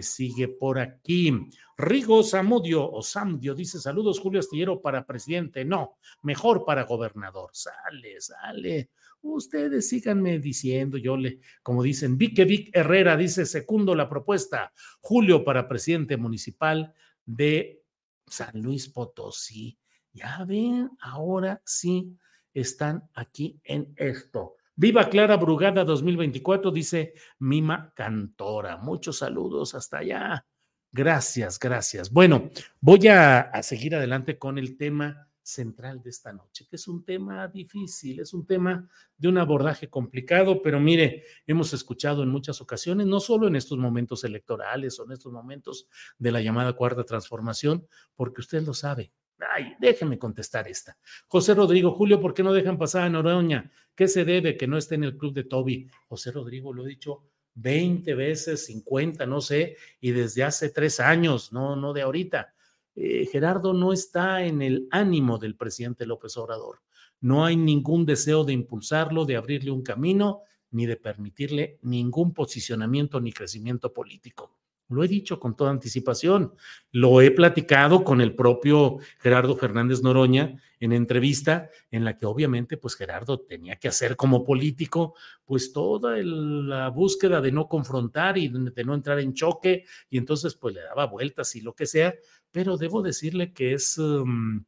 sigue 0.00 0.48
por 0.48 0.78
aquí. 0.78 1.32
Rigo 1.76 2.22
Samudio 2.22 2.90
o 2.90 3.02
Samdio 3.02 3.54
dice: 3.54 3.78
Saludos, 3.80 4.18
Julio 4.18 4.40
Astillero, 4.40 4.80
para 4.80 5.06
presidente. 5.06 5.64
No, 5.64 5.98
mejor 6.22 6.64
para 6.64 6.84
gobernador. 6.84 7.50
Sale, 7.52 8.20
sale. 8.20 8.90
Ustedes 9.22 9.88
síganme 9.88 10.38
diciendo, 10.38 10.98
yo 10.98 11.16
le, 11.16 11.40
como 11.62 11.82
dicen, 11.82 12.16
Vique 12.16 12.44
Vic 12.44 12.70
Herrera 12.72 13.16
dice: 13.16 13.46
Secundo 13.46 13.94
la 13.94 14.08
propuesta. 14.08 14.72
Julio 15.00 15.44
para 15.44 15.68
presidente 15.68 16.16
municipal 16.16 16.94
de 17.24 17.82
San 18.26 18.60
Luis 18.62 18.88
Potosí. 18.88 19.78
Ya 20.12 20.44
ven, 20.46 20.90
ahora 21.00 21.60
sí 21.64 22.16
están 22.54 23.08
aquí 23.14 23.60
en 23.64 23.92
esto. 23.96 24.55
Viva 24.78 25.08
Clara 25.08 25.38
Brugada 25.38 25.84
2024, 25.84 26.70
dice 26.70 27.14
Mima 27.38 27.94
Cantora. 27.96 28.76
Muchos 28.76 29.16
saludos 29.16 29.74
hasta 29.74 29.98
allá. 29.98 30.46
Gracias, 30.92 31.58
gracias. 31.58 32.12
Bueno, 32.12 32.50
voy 32.78 33.08
a, 33.08 33.50
seguir 33.62 33.94
adelante 33.94 34.38
con 34.38 34.58
el 34.58 34.76
tema 34.76 35.30
central 35.42 36.02
de 36.02 36.10
esta 36.10 36.30
noche, 36.34 36.66
que 36.68 36.76
es 36.76 36.88
un 36.88 37.06
tema 37.06 37.48
difícil, 37.48 38.20
es 38.20 38.34
un 38.34 38.44
tema 38.44 38.86
de 39.16 39.28
un 39.28 39.38
abordaje 39.38 39.88
complicado, 39.88 40.60
pero 40.60 40.78
mire, 40.78 41.24
hemos 41.46 41.72
escuchado 41.72 42.22
en 42.22 42.28
muchas 42.28 42.60
ocasiones, 42.60 43.06
no 43.06 43.18
solo 43.18 43.48
en 43.48 43.56
estos 43.56 43.78
momentos 43.78 44.24
electorales 44.24 45.00
o 45.00 45.04
en 45.04 45.12
estos 45.12 45.32
momentos 45.32 45.88
de 46.18 46.32
la 46.32 46.42
llamada 46.42 46.74
cuarta 46.74 47.02
transformación, 47.04 47.86
porque 48.14 48.42
usted 48.42 48.62
lo 48.62 48.74
sabe, 48.74 49.10
Ay, 49.38 49.74
déjeme 49.78 50.18
contestar 50.18 50.66
esta. 50.68 50.96
José 51.26 51.54
Rodrigo, 51.54 51.92
Julio, 51.92 52.20
¿por 52.20 52.32
qué 52.32 52.42
no 52.42 52.52
dejan 52.52 52.78
pasar 52.78 53.02
a 53.02 53.10
Noroña? 53.10 53.70
¿Qué 53.94 54.08
se 54.08 54.24
debe 54.24 54.56
que 54.56 54.66
no 54.66 54.78
esté 54.78 54.94
en 54.94 55.04
el 55.04 55.16
club 55.16 55.34
de 55.34 55.44
Toby? 55.44 55.88
José 56.08 56.32
Rodrigo, 56.32 56.72
lo 56.72 56.86
he 56.86 56.88
dicho 56.88 57.24
20 57.54 58.14
veces, 58.14 58.66
50, 58.66 59.26
no 59.26 59.40
sé, 59.40 59.76
y 60.00 60.12
desde 60.12 60.44
hace 60.44 60.70
tres 60.70 61.00
años, 61.00 61.52
no, 61.52 61.76
no 61.76 61.92
de 61.92 62.02
ahorita. 62.02 62.54
Eh, 62.94 63.26
Gerardo 63.30 63.72
no 63.72 63.92
está 63.92 64.44
en 64.44 64.62
el 64.62 64.88
ánimo 64.90 65.38
del 65.38 65.56
presidente 65.56 66.06
López 66.06 66.36
Obrador. 66.36 66.80
No 67.20 67.44
hay 67.44 67.56
ningún 67.56 68.06
deseo 68.06 68.44
de 68.44 68.52
impulsarlo, 68.52 69.24
de 69.24 69.36
abrirle 69.36 69.70
un 69.70 69.82
camino, 69.82 70.42
ni 70.70 70.86
de 70.86 70.96
permitirle 70.96 71.78
ningún 71.82 72.34
posicionamiento 72.34 73.20
ni 73.20 73.32
crecimiento 73.32 73.92
político. 73.92 74.58
Lo 74.88 75.02
he 75.02 75.08
dicho 75.08 75.40
con 75.40 75.56
toda 75.56 75.70
anticipación. 75.70 76.54
Lo 76.92 77.20
he 77.20 77.30
platicado 77.30 78.04
con 78.04 78.20
el 78.20 78.34
propio 78.34 78.98
Gerardo 79.18 79.56
Fernández 79.56 80.02
Noroña 80.02 80.60
en 80.78 80.92
entrevista 80.92 81.70
en 81.90 82.04
la 82.04 82.18
que 82.18 82.26
obviamente 82.26 82.76
pues 82.76 82.94
Gerardo 82.94 83.40
tenía 83.40 83.76
que 83.76 83.88
hacer 83.88 84.16
como 84.16 84.44
político 84.44 85.14
pues 85.44 85.72
toda 85.72 86.16
la 86.18 86.88
búsqueda 86.90 87.40
de 87.40 87.52
no 87.52 87.68
confrontar 87.68 88.38
y 88.38 88.48
de 88.48 88.84
no 88.84 88.94
entrar 88.94 89.18
en 89.18 89.34
choque 89.34 89.84
y 90.10 90.18
entonces 90.18 90.54
pues 90.54 90.74
le 90.74 90.82
daba 90.82 91.06
vueltas 91.06 91.56
y 91.56 91.62
lo 91.62 91.74
que 91.74 91.86
sea, 91.86 92.14
pero 92.50 92.76
debo 92.76 93.02
decirle 93.02 93.52
que 93.52 93.72
es 93.72 93.98
um, 93.98 94.64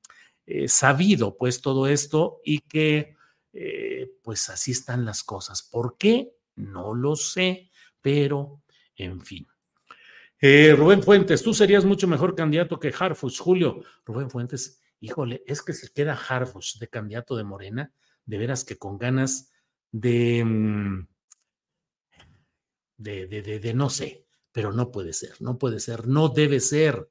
eh, 0.47 0.69
sabido 0.69 1.37
pues 1.37 1.61
todo 1.61 1.87
esto 1.87 2.41
y 2.45 2.61
que 2.61 3.15
eh, 3.53 4.11
pues 4.23 4.49
así 4.49 4.73
están 4.73 5.05
las 5.05 5.23
cosas. 5.23 5.63
¿Por 5.63 5.97
qué? 5.97 6.33
No 6.57 6.95
lo 6.95 7.17
sé, 7.17 7.71
pero 8.01 8.63
en 8.97 9.21
fin. 9.21 9.47
Eh, 10.41 10.75
Rubén 10.77 11.03
Fuentes, 11.03 11.43
tú 11.43 11.53
serías 11.53 11.85
mucho 11.85 12.07
mejor 12.07 12.35
candidato 12.35 12.79
que 12.79 12.95
Harfus, 12.97 13.41
Julio. 13.41 13.83
Rubén 14.05 14.31
Fuentes, 14.31 14.81
híjole, 15.01 15.43
es 15.47 15.63
que 15.63 15.73
se 15.73 15.93
queda 15.93 16.15
Harfus 16.15 16.79
de 16.79 16.89
candidato 16.89 17.37
de 17.37 17.45
Morena, 17.45 17.93
de 18.25 18.39
veras 18.39 18.65
que 18.65 18.79
con 18.79 18.99
ganas 18.99 19.53
de, 19.91 20.45
mm, 20.45 21.09
de, 22.99 23.27
de, 23.27 23.59
de, 23.59 23.75
no 23.75 23.91
sé, 23.91 24.27
pero 24.53 24.73
no 24.73 24.93
puede 24.93 25.13
ser, 25.13 25.41
no 25.41 25.59
puede 25.59 25.81
ser, 25.81 26.07
no 26.07 26.29
debe 26.29 26.61
ser 26.61 27.09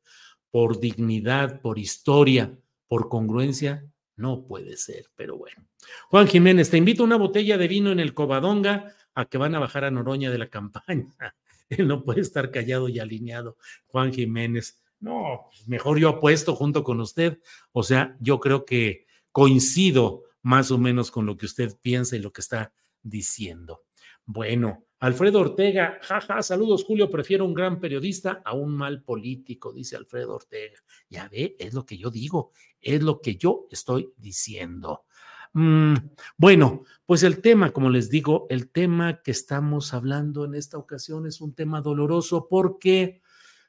por 0.50 0.80
dignidad, 0.80 1.62
por 1.62 1.80
historia, 1.80 2.58
por 2.88 3.10
congruencia, 3.10 3.86
no 4.16 4.46
puede 4.46 4.78
ser, 4.78 5.08
pero 5.16 5.38
bueno. 5.38 5.68
Juan 6.10 6.28
Jiménez, 6.28 6.70
te 6.70 6.78
invito 6.78 7.04
a 7.04 7.06
una 7.06 7.18
botella 7.18 7.58
de 7.58 7.68
vino 7.68 7.92
en 7.92 8.00
el 8.00 8.14
Covadonga 8.14 8.94
a 9.14 9.26
que 9.26 9.38
van 9.38 9.56
a 9.56 9.60
bajar 9.60 9.84
a 9.84 9.92
Noroña 9.92 10.32
de 10.32 10.38
la 10.38 10.50
campaña. 10.50 11.14
Él 11.70 11.88
no 11.88 12.04
puede 12.04 12.22
estar 12.22 12.52
callado 12.52 12.90
y 12.90 13.00
alineado. 13.00 13.58
Juan 13.88 14.14
Jiménez, 14.14 14.82
No, 15.00 15.48
pues, 15.50 15.68
mejor 15.68 16.00
yo 16.00 16.10
apuesto 16.10 16.56
junto 16.56 16.84
con 16.84 17.00
usted. 17.00 17.40
O 17.72 17.84
sea, 17.84 18.18
yo 18.20 18.40
creo 18.40 18.66
que 18.66 19.06
coincido 19.32 20.24
más 20.42 20.72
o 20.72 20.78
menos 20.78 21.12
con 21.12 21.26
lo 21.26 21.38
que 21.38 21.46
usted 21.46 21.78
piensa 21.82 22.16
y 22.16 22.20
lo 22.20 22.32
que 22.32 22.42
está 22.42 22.74
diciendo. 23.04 23.84
Bueno, 24.26 24.88
Alfredo 25.00 25.42
Ortega, 25.42 26.00
jaja, 26.02 26.42
saludos 26.42 26.84
Julio, 26.84 27.10
prefiero 27.10 27.46
un 27.46 27.54
gran 27.54 27.80
periodista 27.80 28.42
a 28.44 28.54
un 28.54 28.76
mal 28.76 29.04
político, 29.04 29.72
dice 29.72 29.96
Alfredo 29.96 30.36
Ortega. 30.36 30.82
Ya 31.08 31.30
ve, 31.30 31.56
es 31.60 31.74
lo 31.74 31.86
que 31.86 31.98
yo 31.98 32.10
digo, 32.10 32.52
es 32.82 33.04
lo 33.04 33.22
que 33.22 33.36
yo 33.36 33.68
estoy 33.70 34.12
diciendo. 34.18 35.06
Mm, 35.58 35.96
bueno, 36.38 36.84
pues 37.08 37.24
el 37.24 37.42
tema, 37.42 37.72
como 37.72 37.90
les 37.90 38.12
digo, 38.12 38.46
el 38.52 38.70
tema 38.70 39.24
que 39.24 39.32
estamos 39.32 39.92
hablando 39.96 40.46
en 40.46 40.54
esta 40.54 40.78
ocasión 40.78 41.26
es 41.26 41.42
un 41.42 41.56
tema 41.56 41.82
doloroso 41.82 42.48
porque 42.48 43.22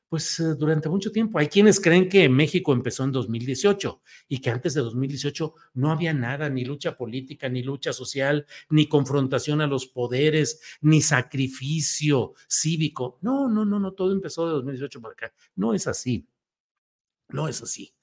pues 0.07 0.39
eh, 0.41 0.55
durante 0.55 0.91
mucho 0.91 1.11
tiempo. 1.13 1.39
Hay 1.39 1.49
quienes 1.49 1.81
creen 1.81 2.11
que 2.11 2.29
México 2.29 2.75
empezó 2.75 3.05
en 3.05 3.13
2018 3.13 4.03
y 4.29 4.39
que 4.39 4.51
antes 4.51 4.75
de 4.75 4.83
2018 4.83 5.55
no 5.75 5.91
había 5.91 6.13
nada, 6.13 6.51
ni 6.51 6.63
lucha 6.63 6.95
política, 6.95 7.49
ni 7.49 7.63
lucha 7.63 7.95
social, 7.95 8.47
ni 8.69 8.87
confrontación 8.87 9.63
a 9.63 9.67
los 9.67 9.87
poderes, 9.87 10.61
ni 10.83 11.01
sacrificio 11.01 12.35
cívico. 12.49 13.19
No, 13.23 13.49
no, 13.49 13.65
no, 13.65 13.81
no, 13.81 13.93
todo 13.93 14.13
empezó 14.13 14.47
de 14.47 14.53
2018 14.53 15.01
para 15.01 15.13
acá. 15.13 15.33
No 15.57 15.73
es 15.73 15.87
así. 15.87 16.27
No 17.31 17.49
es 17.49 17.63
así. 17.63 17.95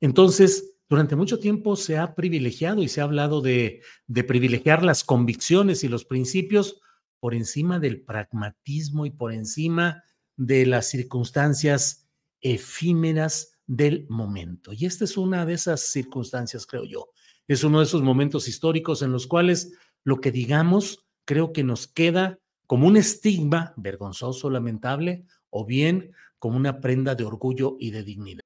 Entonces, 0.00 0.75
durante 0.88 1.16
mucho 1.16 1.38
tiempo 1.38 1.74
se 1.74 1.98
ha 1.98 2.14
privilegiado 2.14 2.82
y 2.82 2.88
se 2.88 3.00
ha 3.00 3.04
hablado 3.04 3.40
de, 3.40 3.82
privilegiar 4.26 4.84
las 4.84 5.02
convicciones 5.02 5.82
y 5.82 5.88
los 5.88 6.04
principios 6.04 6.80
por 7.18 7.34
encima 7.34 7.80
del 7.80 8.02
pragmatismo 8.02 9.04
y 9.04 9.10
por 9.10 9.32
encima 9.32 10.04
de 10.36 10.64
las 10.66 10.88
circunstancias 10.88 12.06
efímeras 12.40 13.58
del 13.66 14.06
momento. 14.08 14.72
Y 14.72 14.86
esta 14.86 15.04
es 15.04 15.16
una 15.16 15.44
de 15.44 15.54
esas 15.54 15.80
circunstancias, 15.80 16.66
creo 16.66 16.84
yo. 16.84 17.08
Es 17.48 17.64
uno 17.64 17.80
de 17.80 17.84
esos 17.84 18.02
momentos 18.02 18.46
históricos 18.46 19.02
en 19.02 19.10
los 19.10 19.26
cuales 19.26 19.72
lo 20.04 20.20
que 20.20 20.30
digamos 20.30 21.04
creo 21.24 21.52
que 21.52 21.64
nos 21.64 21.88
queda 21.88 22.38
como 22.66 22.86
un 22.86 22.96
estigma 22.96 23.74
vergonzoso, 23.76 24.50
lamentable, 24.50 25.24
o 25.50 25.64
bien 25.64 26.12
como 26.38 26.56
una 26.56 26.80
prenda 26.80 27.14
de 27.14 27.24
orgullo 27.24 27.76
y 27.80 27.90
de 27.90 28.02
dignidad. 28.02 28.45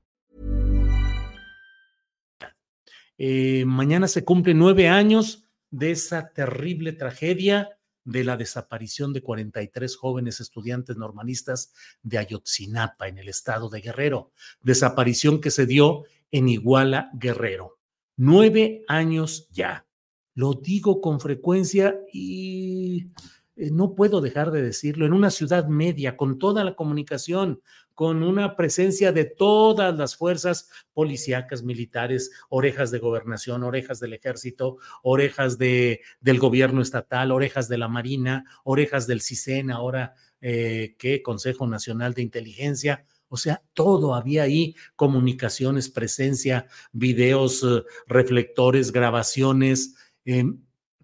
Eh, 3.23 3.65
mañana 3.65 4.07
se 4.07 4.25
cumplen 4.25 4.57
nueve 4.57 4.89
años 4.89 5.45
de 5.69 5.91
esa 5.91 6.33
terrible 6.33 6.91
tragedia 6.91 7.69
de 8.03 8.23
la 8.23 8.35
desaparición 8.35 9.13
de 9.13 9.21
43 9.21 9.95
jóvenes 9.95 10.39
estudiantes 10.39 10.97
normalistas 10.97 11.71
de 12.01 12.17
Ayotzinapa 12.17 13.07
en 13.07 13.19
el 13.19 13.29
estado 13.29 13.69
de 13.69 13.81
Guerrero, 13.81 14.31
desaparición 14.63 15.39
que 15.39 15.51
se 15.51 15.67
dio 15.67 16.05
en 16.31 16.49
Iguala, 16.49 17.11
Guerrero. 17.13 17.77
Nueve 18.17 18.83
años 18.87 19.47
ya. 19.51 19.85
Lo 20.33 20.55
digo 20.55 20.99
con 20.99 21.19
frecuencia 21.19 21.99
y 22.11 23.11
no 23.55 23.95
puedo 23.95 24.21
dejar 24.21 24.51
de 24.51 24.61
decirlo, 24.61 25.05
en 25.05 25.13
una 25.13 25.29
ciudad 25.29 25.67
media, 25.67 26.17
con 26.17 26.39
toda 26.39 26.63
la 26.63 26.75
comunicación, 26.75 27.61
con 27.93 28.23
una 28.23 28.55
presencia 28.55 29.11
de 29.11 29.25
todas 29.25 29.95
las 29.95 30.15
fuerzas 30.15 30.69
policíacas, 30.93 31.61
militares, 31.63 32.31
orejas 32.49 32.89
de 32.91 32.99
gobernación, 32.99 33.63
orejas 33.63 33.99
del 33.99 34.13
ejército, 34.13 34.77
orejas 35.03 35.57
de, 35.57 36.01
del 36.19 36.39
gobierno 36.39 36.81
estatal, 36.81 37.31
orejas 37.31 37.67
de 37.69 37.77
la 37.77 37.87
Marina, 37.87 38.45
orejas 38.63 39.05
del 39.07 39.21
CISEN, 39.21 39.69
ahora 39.71 40.15
eh, 40.41 40.95
¿qué? 40.97 41.21
Consejo 41.21 41.67
Nacional 41.67 42.13
de 42.13 42.23
Inteligencia. 42.23 43.05
O 43.29 43.37
sea, 43.37 43.61
todo 43.73 44.15
había 44.15 44.43
ahí, 44.43 44.75
comunicaciones, 44.95 45.89
presencia, 45.89 46.67
videos, 46.91 47.63
eh, 47.63 47.83
reflectores, 48.07 48.91
grabaciones. 48.91 49.95
Eh, 50.25 50.45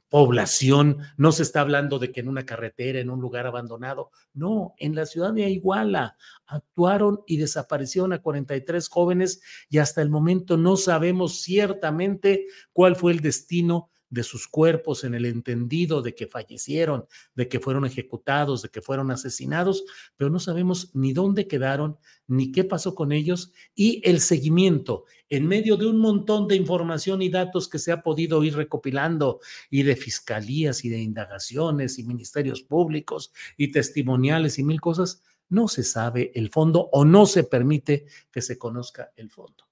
población, 0.09 0.99
no 1.17 1.31
se 1.31 1.43
está 1.43 1.61
hablando 1.61 1.99
de 1.99 2.11
que 2.11 2.21
en 2.21 2.29
una 2.29 2.45
carretera, 2.45 2.99
en 2.99 3.09
un 3.09 3.19
lugar 3.19 3.45
abandonado, 3.45 4.11
no, 4.33 4.73
en 4.77 4.95
la 4.95 5.05
ciudad 5.05 5.33
de 5.33 5.49
Iguala 5.49 6.17
actuaron 6.45 7.21
y 7.27 7.37
desaparecieron 7.37 8.13
a 8.13 8.21
43 8.21 8.87
jóvenes 8.87 9.41
y 9.69 9.79
hasta 9.79 10.01
el 10.01 10.09
momento 10.09 10.57
no 10.57 10.77
sabemos 10.77 11.41
ciertamente 11.41 12.45
cuál 12.71 12.95
fue 12.95 13.11
el 13.11 13.19
destino 13.19 13.89
de 14.09 14.23
sus 14.23 14.47
cuerpos 14.47 15.03
en 15.03 15.13
el 15.13 15.25
entendido 15.25 16.01
de 16.01 16.15
que 16.15 16.27
fallecieron, 16.27 17.05
de 17.35 17.47
que 17.47 17.59
fueron 17.59 17.85
ejecutados, 17.85 18.61
de 18.61 18.69
que 18.69 18.81
fueron 18.81 19.11
asesinados, 19.11 19.83
pero 20.15 20.29
no 20.29 20.39
sabemos 20.39 20.91
ni 20.93 21.13
dónde 21.13 21.47
quedaron, 21.47 21.97
ni 22.27 22.51
qué 22.51 22.63
pasó 22.63 22.95
con 22.95 23.11
ellos 23.11 23.51
y 23.75 24.01
el 24.07 24.19
seguimiento 24.19 25.05
en 25.29 25.47
medio 25.47 25.75
de 25.75 25.87
un 25.87 25.97
montón 25.97 26.47
de 26.47 26.55
información 26.55 27.21
y 27.21 27.29
datos 27.29 27.67
que 27.67 27.79
se 27.79 27.91
ha 27.91 28.01
podido 28.01 28.43
ir 28.43 28.55
recopilando 28.55 29.39
y 29.69 29.83
de 29.83 29.95
fiscalías 29.95 30.85
y 30.85 30.89
de 30.89 30.99
indagaciones 30.99 31.99
y 31.99 32.03
ministerios 32.03 32.61
públicos 32.61 33.33
y 33.57 33.71
testimoniales 33.71 34.57
y 34.59 34.63
mil 34.63 34.79
cosas, 34.79 35.21
no 35.49 35.67
se 35.67 35.83
sabe 35.83 36.31
el 36.35 36.49
fondo 36.49 36.89
o 36.91 37.05
no 37.05 37.25
se 37.25 37.43
permite 37.43 38.05
que 38.31 38.41
se 38.41 38.57
conozca 38.57 39.11
el 39.15 39.29
fondo. 39.29 39.66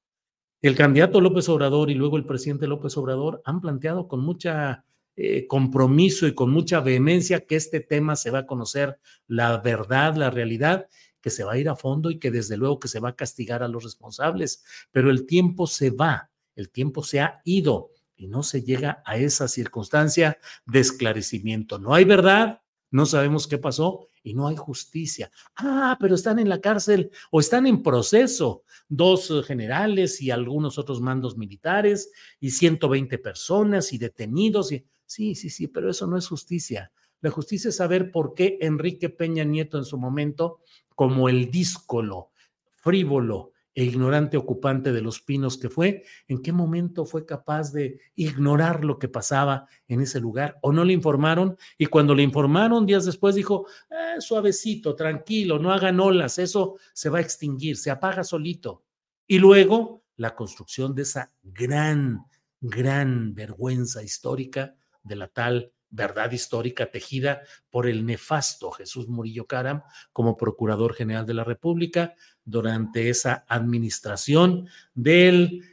El 0.68 0.76
candidato 0.76 1.22
López 1.22 1.48
Obrador 1.50 1.92
y 1.92 1.94
luego 1.94 2.18
el 2.18 2.26
presidente 2.26 2.66
López 2.66 2.98
Obrador 2.98 3.40
han 3.46 3.62
planteado 3.62 4.08
con 4.08 4.22
mucha 4.22 4.84
eh, 5.16 5.46
compromiso 5.46 6.26
y 6.26 6.34
con 6.34 6.50
mucha 6.50 6.80
vehemencia 6.80 7.46
que 7.46 7.56
este 7.56 7.82
tema 7.82 8.16
se 8.16 8.32
va 8.32 8.40
a 8.40 8.46
conocer 8.48 8.98
la 9.28 9.60
verdad, 9.60 10.16
la 10.16 10.32
realidad, 10.32 10.88
que 11.22 11.30
se 11.30 11.44
va 11.44 11.54
a 11.54 11.60
ir 11.60 11.70
a 11.70 11.76
fondo 11.76 12.10
y 12.10 12.18
que 12.18 12.32
desde 12.32 12.58
luego 12.58 12.80
que 12.80 12.88
se 12.88 13.00
va 13.00 13.10
a 13.10 13.16
castigar 13.16 13.62
a 13.62 13.68
los 13.68 13.84
responsables. 13.84 14.64
Pero 14.92 15.12
el 15.12 15.28
tiempo 15.28 15.68
se 15.68 15.92
va, 15.92 16.32
el 16.56 16.72
tiempo 16.72 17.04
se 17.04 17.20
ha 17.20 17.42
ido 17.46 17.92
y 18.16 18.26
no 18.26 18.42
se 18.42 18.64
llega 18.64 19.04
a 19.06 19.18
esa 19.18 19.48
circunstancia 19.48 20.40
de 20.66 20.80
esclarecimiento. 20.80 21.78
No 21.78 21.94
hay 21.94 22.06
verdad, 22.06 22.62
no 22.96 23.06
sabemos 23.06 23.46
qué 23.46 23.58
pasó 23.58 24.08
y 24.24 24.34
no 24.36 24.48
hay 24.48 24.56
justicia. 24.56 25.30
Ah, 25.58 25.98
pero 26.00 26.16
están 26.16 26.40
en 26.40 26.48
la 26.48 26.62
cárcel 26.62 27.12
o 27.30 27.42
están 27.42 27.68
en 27.68 27.84
proceso 27.84 28.64
dos 28.88 29.34
generales 29.46 30.22
y 30.22 30.32
algunos 30.32 30.78
otros 30.78 31.02
mandos 31.02 31.36
militares 31.36 32.10
y 32.40 32.52
120 32.52 33.18
personas 33.18 33.92
y 33.92 33.98
detenidos. 33.98 34.72
Y... 34.72 34.86
Sí, 35.06 35.36
sí, 35.36 35.50
sí, 35.50 35.68
pero 35.68 35.90
eso 35.90 36.08
no 36.08 36.18
es 36.18 36.30
justicia. 36.30 36.90
La 37.20 37.32
justicia 37.32 37.68
es 37.68 37.76
saber 37.76 38.12
por 38.12 38.34
qué 38.34 38.58
Enrique 38.62 39.10
Peña 39.10 39.44
Nieto 39.44 39.78
en 39.78 39.84
su 39.84 39.98
momento, 39.98 40.62
como 40.96 41.28
el 41.28 41.52
díscolo, 41.52 42.32
frívolo, 42.78 43.52
e 43.76 43.84
ignorante 43.84 44.38
ocupante 44.38 44.94
de 44.94 45.02
los 45.02 45.22
pinos 45.22 45.58
que 45.58 45.70
fue, 45.70 46.04
en 46.30 46.42
qué 46.42 46.54
momento 46.54 47.06
fue 47.06 47.26
capaz 47.26 47.74
de 47.74 48.00
ignorar 48.16 48.86
lo 48.86 48.98
que 48.98 49.10
pasaba 49.10 49.68
en 49.90 50.00
ese 50.02 50.22
lugar 50.22 50.58
o 50.62 50.72
no 50.72 50.86
le 50.86 50.94
informaron 50.94 51.58
y 51.78 51.88
cuando 51.88 52.16
le 52.16 52.24
informaron 52.24 52.86
días 52.86 53.06
después 53.06 53.36
dijo, 53.36 53.68
eh, 53.92 54.22
suavecito, 54.22 54.96
tranquilo, 54.96 55.60
no 55.60 55.74
hagan 55.74 56.00
olas, 56.00 56.40
eso 56.40 56.78
se 56.94 57.10
va 57.10 57.18
a 57.18 57.22
extinguir, 57.22 57.76
se 57.76 57.92
apaga 57.92 58.24
solito. 58.24 58.86
Y 59.28 59.40
luego 59.40 60.06
la 60.16 60.36
construcción 60.36 60.96
de 60.96 61.02
esa 61.02 61.34
gran, 61.44 62.26
gran 62.62 63.36
vergüenza 63.36 64.02
histórica 64.02 64.76
de 65.04 65.16
la 65.18 65.28
tal 65.28 65.74
verdad 65.96 66.32
histórica 66.32 66.92
tejida 66.92 67.42
por 67.70 67.88
el 67.88 68.06
nefasto 68.06 68.72
Jesús 68.72 69.08
Murillo 69.08 69.48
Caram 69.48 69.82
como 70.12 70.38
Procurador 70.38 70.94
General 70.94 71.26
de 71.26 71.34
la 71.34 71.44
República 71.44 72.14
durante 72.44 73.10
esa 73.10 73.46
administración 73.48 74.68
del 74.94 75.64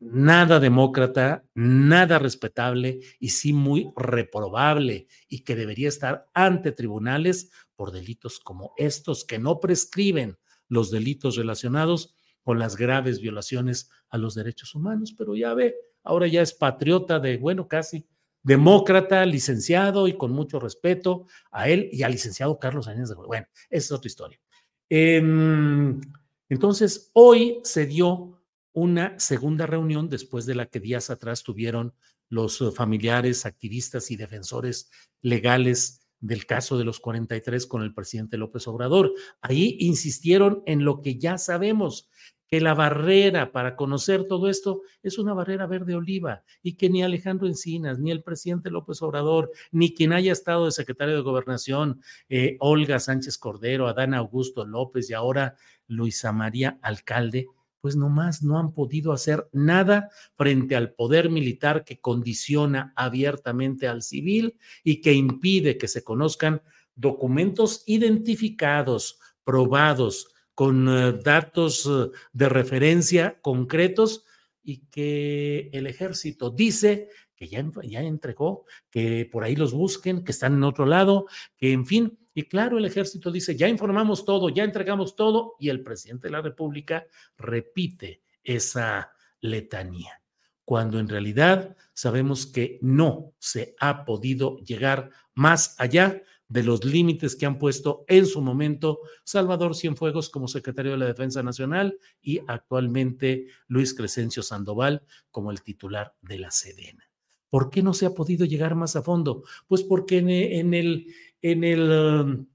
nada 0.00 0.58
demócrata, 0.58 1.44
nada 1.54 2.18
respetable 2.18 3.00
y 3.20 3.28
sí 3.28 3.52
muy 3.52 3.92
reprobable 3.96 5.06
y 5.28 5.44
que 5.44 5.54
debería 5.54 5.88
estar 5.88 6.26
ante 6.34 6.72
tribunales 6.72 7.50
por 7.76 7.92
delitos 7.92 8.40
como 8.40 8.72
estos 8.76 9.24
que 9.24 9.38
no 9.38 9.60
prescriben 9.60 10.38
los 10.68 10.90
delitos 10.90 11.36
relacionados 11.36 12.16
con 12.42 12.58
las 12.58 12.76
graves 12.76 13.20
violaciones 13.20 13.90
a 14.08 14.18
los 14.18 14.34
derechos 14.34 14.74
humanos. 14.74 15.14
Pero 15.16 15.36
ya 15.36 15.54
ve, 15.54 15.76
ahora 16.02 16.26
ya 16.26 16.42
es 16.42 16.52
patriota 16.52 17.20
de, 17.20 17.36
bueno, 17.36 17.68
casi 17.68 18.08
demócrata, 18.42 19.24
licenciado 19.24 20.08
y 20.08 20.16
con 20.16 20.32
mucho 20.32 20.58
respeto 20.58 21.26
a 21.50 21.68
él 21.68 21.88
y 21.92 22.02
al 22.02 22.12
licenciado 22.12 22.58
Carlos 22.58 22.86
Sánchez 22.86 23.08
de 23.08 23.14
Bueno, 23.14 23.46
esa 23.70 23.86
es 23.86 23.92
otra 23.92 24.08
historia. 24.08 24.40
Em, 24.88 26.00
entonces, 26.48 27.10
hoy 27.14 27.60
se 27.64 27.86
dio 27.86 28.42
una 28.72 29.18
segunda 29.18 29.66
reunión 29.66 30.08
después 30.08 30.46
de 30.46 30.54
la 30.54 30.66
que 30.66 30.80
días 30.80 31.10
atrás 31.10 31.42
tuvieron 31.42 31.94
los 32.28 32.62
familiares, 32.74 33.44
activistas 33.44 34.10
y 34.10 34.16
defensores 34.16 34.90
legales 35.20 36.02
del 36.22 36.46
caso 36.46 36.78
de 36.78 36.84
los 36.84 37.00
43 37.00 37.66
con 37.66 37.82
el 37.82 37.92
presidente 37.92 38.38
López 38.38 38.66
Obrador. 38.68 39.12
Ahí 39.42 39.76
insistieron 39.80 40.62
en 40.66 40.84
lo 40.84 41.02
que 41.02 41.18
ya 41.18 41.36
sabemos, 41.36 42.08
que 42.52 42.60
la 42.60 42.74
barrera 42.74 43.50
para 43.50 43.76
conocer 43.76 44.24
todo 44.24 44.50
esto 44.50 44.82
es 45.02 45.16
una 45.16 45.32
barrera 45.32 45.66
verde 45.66 45.94
oliva 45.94 46.42
y 46.62 46.74
que 46.74 46.90
ni 46.90 47.02
Alejandro 47.02 47.46
Encinas, 47.46 47.98
ni 47.98 48.10
el 48.10 48.22
presidente 48.22 48.68
López 48.68 49.00
Obrador, 49.00 49.50
ni 49.70 49.94
quien 49.94 50.12
haya 50.12 50.32
estado 50.32 50.66
de 50.66 50.72
secretario 50.72 51.14
de 51.14 51.22
gobernación, 51.22 52.02
eh, 52.28 52.58
Olga 52.60 53.00
Sánchez 53.00 53.38
Cordero, 53.38 53.88
Adán 53.88 54.12
Augusto 54.12 54.66
López 54.66 55.08
y 55.08 55.14
ahora 55.14 55.56
Luisa 55.86 56.30
María 56.32 56.78
Alcalde, 56.82 57.46
pues 57.80 57.96
nomás 57.96 58.42
no 58.42 58.58
han 58.58 58.74
podido 58.74 59.14
hacer 59.14 59.48
nada 59.52 60.10
frente 60.36 60.76
al 60.76 60.92
poder 60.92 61.30
militar 61.30 61.84
que 61.84 62.00
condiciona 62.00 62.92
abiertamente 62.96 63.88
al 63.88 64.02
civil 64.02 64.58
y 64.84 65.00
que 65.00 65.14
impide 65.14 65.78
que 65.78 65.88
se 65.88 66.04
conozcan 66.04 66.60
documentos 66.96 67.82
identificados, 67.86 69.18
probados, 69.42 70.31
con 70.54 70.88
eh, 70.88 71.12
datos 71.24 71.86
eh, 71.86 72.10
de 72.32 72.48
referencia 72.48 73.38
concretos 73.40 74.24
y 74.62 74.86
que 74.86 75.70
el 75.72 75.86
ejército 75.86 76.50
dice 76.50 77.08
que 77.34 77.48
ya, 77.48 77.64
ya 77.82 78.00
entregó, 78.00 78.64
que 78.90 79.28
por 79.30 79.42
ahí 79.42 79.56
los 79.56 79.72
busquen, 79.72 80.22
que 80.22 80.32
están 80.32 80.54
en 80.54 80.62
otro 80.62 80.86
lado, 80.86 81.26
que 81.56 81.72
en 81.72 81.86
fin, 81.86 82.18
y 82.34 82.44
claro, 82.44 82.78
el 82.78 82.84
ejército 82.84 83.30
dice, 83.30 83.56
ya 83.56 83.68
informamos 83.68 84.24
todo, 84.24 84.48
ya 84.48 84.64
entregamos 84.64 85.16
todo, 85.16 85.56
y 85.58 85.68
el 85.68 85.82
presidente 85.82 86.28
de 86.28 86.32
la 86.32 86.40
República 86.40 87.06
repite 87.36 88.22
esa 88.44 89.12
letanía, 89.40 90.22
cuando 90.64 91.00
en 91.00 91.08
realidad 91.08 91.76
sabemos 91.92 92.46
que 92.46 92.78
no 92.80 93.34
se 93.38 93.74
ha 93.80 94.04
podido 94.04 94.58
llegar 94.58 95.10
más 95.34 95.74
allá 95.78 96.22
de 96.52 96.62
los 96.62 96.84
límites 96.84 97.34
que 97.34 97.46
han 97.46 97.58
puesto 97.58 98.04
en 98.08 98.26
su 98.26 98.42
momento 98.42 99.00
Salvador 99.24 99.74
Cienfuegos 99.74 100.28
como 100.28 100.48
secretario 100.48 100.92
de 100.92 100.98
la 100.98 101.06
Defensa 101.06 101.42
Nacional 101.42 101.98
y 102.20 102.40
actualmente 102.46 103.46
Luis 103.68 103.94
Crescencio 103.94 104.42
Sandoval 104.42 105.02
como 105.30 105.50
el 105.50 105.62
titular 105.62 106.14
de 106.20 106.38
la 106.38 106.50
Sedena. 106.50 107.08
¿Por 107.48 107.70
qué 107.70 107.82
no 107.82 107.94
se 107.94 108.04
ha 108.04 108.10
podido 108.10 108.44
llegar 108.44 108.74
más 108.74 108.96
a 108.96 109.02
fondo? 109.02 109.44
Pues 109.66 109.82
porque 109.82 110.18
en, 110.18 110.74
el, 110.74 111.06
en 111.40 111.64
el 111.64 111.90
um, 111.90 112.46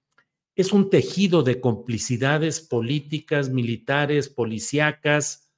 es 0.53 0.71
un 0.73 0.91
tejido 0.91 1.41
de 1.41 1.59
complicidades 1.59 2.61
políticas, 2.61 3.49
militares, 3.49 4.29
policíacas, 4.29 5.49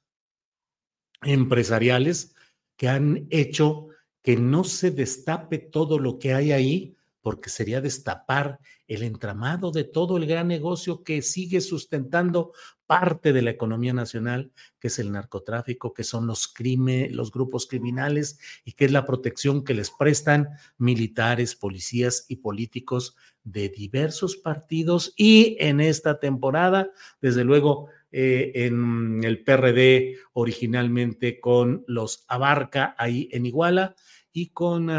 empresariales 1.24 2.36
que 2.78 2.88
han 2.88 3.28
hecho 3.32 3.88
que 4.22 4.38
no 4.38 4.64
se 4.64 4.92
destape 4.92 5.58
todo 5.58 6.00
lo 6.00 6.20
que 6.20 6.34
hay 6.34 6.54
ahí 6.54 6.96
porque 7.30 7.52
sería 7.52 7.80
destapar 7.80 8.60
el 8.88 9.04
entramado 9.04 9.70
de 9.70 9.84
todo 9.84 10.18
el 10.18 10.26
gran 10.26 10.48
negocio 10.48 11.04
que 11.04 11.22
sigue 11.22 11.62
sustentando 11.62 12.54
parte 12.88 13.34
de 13.34 13.44
la 13.44 13.52
economía 13.52 13.94
nacional, 13.94 14.52
que 14.80 14.88
es 14.88 14.98
el 14.98 15.12
narcotráfico, 15.12 15.94
que 15.94 16.04
son 16.04 16.26
los 16.26 16.48
crímenes, 16.48 17.12
los 17.12 17.32
grupos 17.32 17.68
criminales 17.68 18.40
y 18.66 18.72
que 18.72 18.86
es 18.86 18.92
la 18.92 19.06
protección 19.06 19.64
que 19.64 19.76
les 19.76 19.92
prestan 19.92 20.50
militares, 20.80 21.54
policías 21.54 22.26
y 22.30 22.38
políticos 22.38 23.16
de 23.44 23.70
diversos 23.70 24.36
partidos. 24.36 25.14
Y 25.16 25.56
en 25.60 25.82
esta 25.82 26.20
temporada, 26.20 26.90
desde 27.22 27.44
luego, 27.44 27.90
eh, 28.12 28.54
en 28.56 29.24
el 29.24 29.44
PRD 29.44 30.16
originalmente 30.34 31.40
con 31.40 31.84
los 31.86 32.26
Abarca 32.28 32.96
ahí 32.98 33.30
en 33.32 33.46
Iguala 33.46 33.96
y 34.34 34.48
con... 34.48 34.90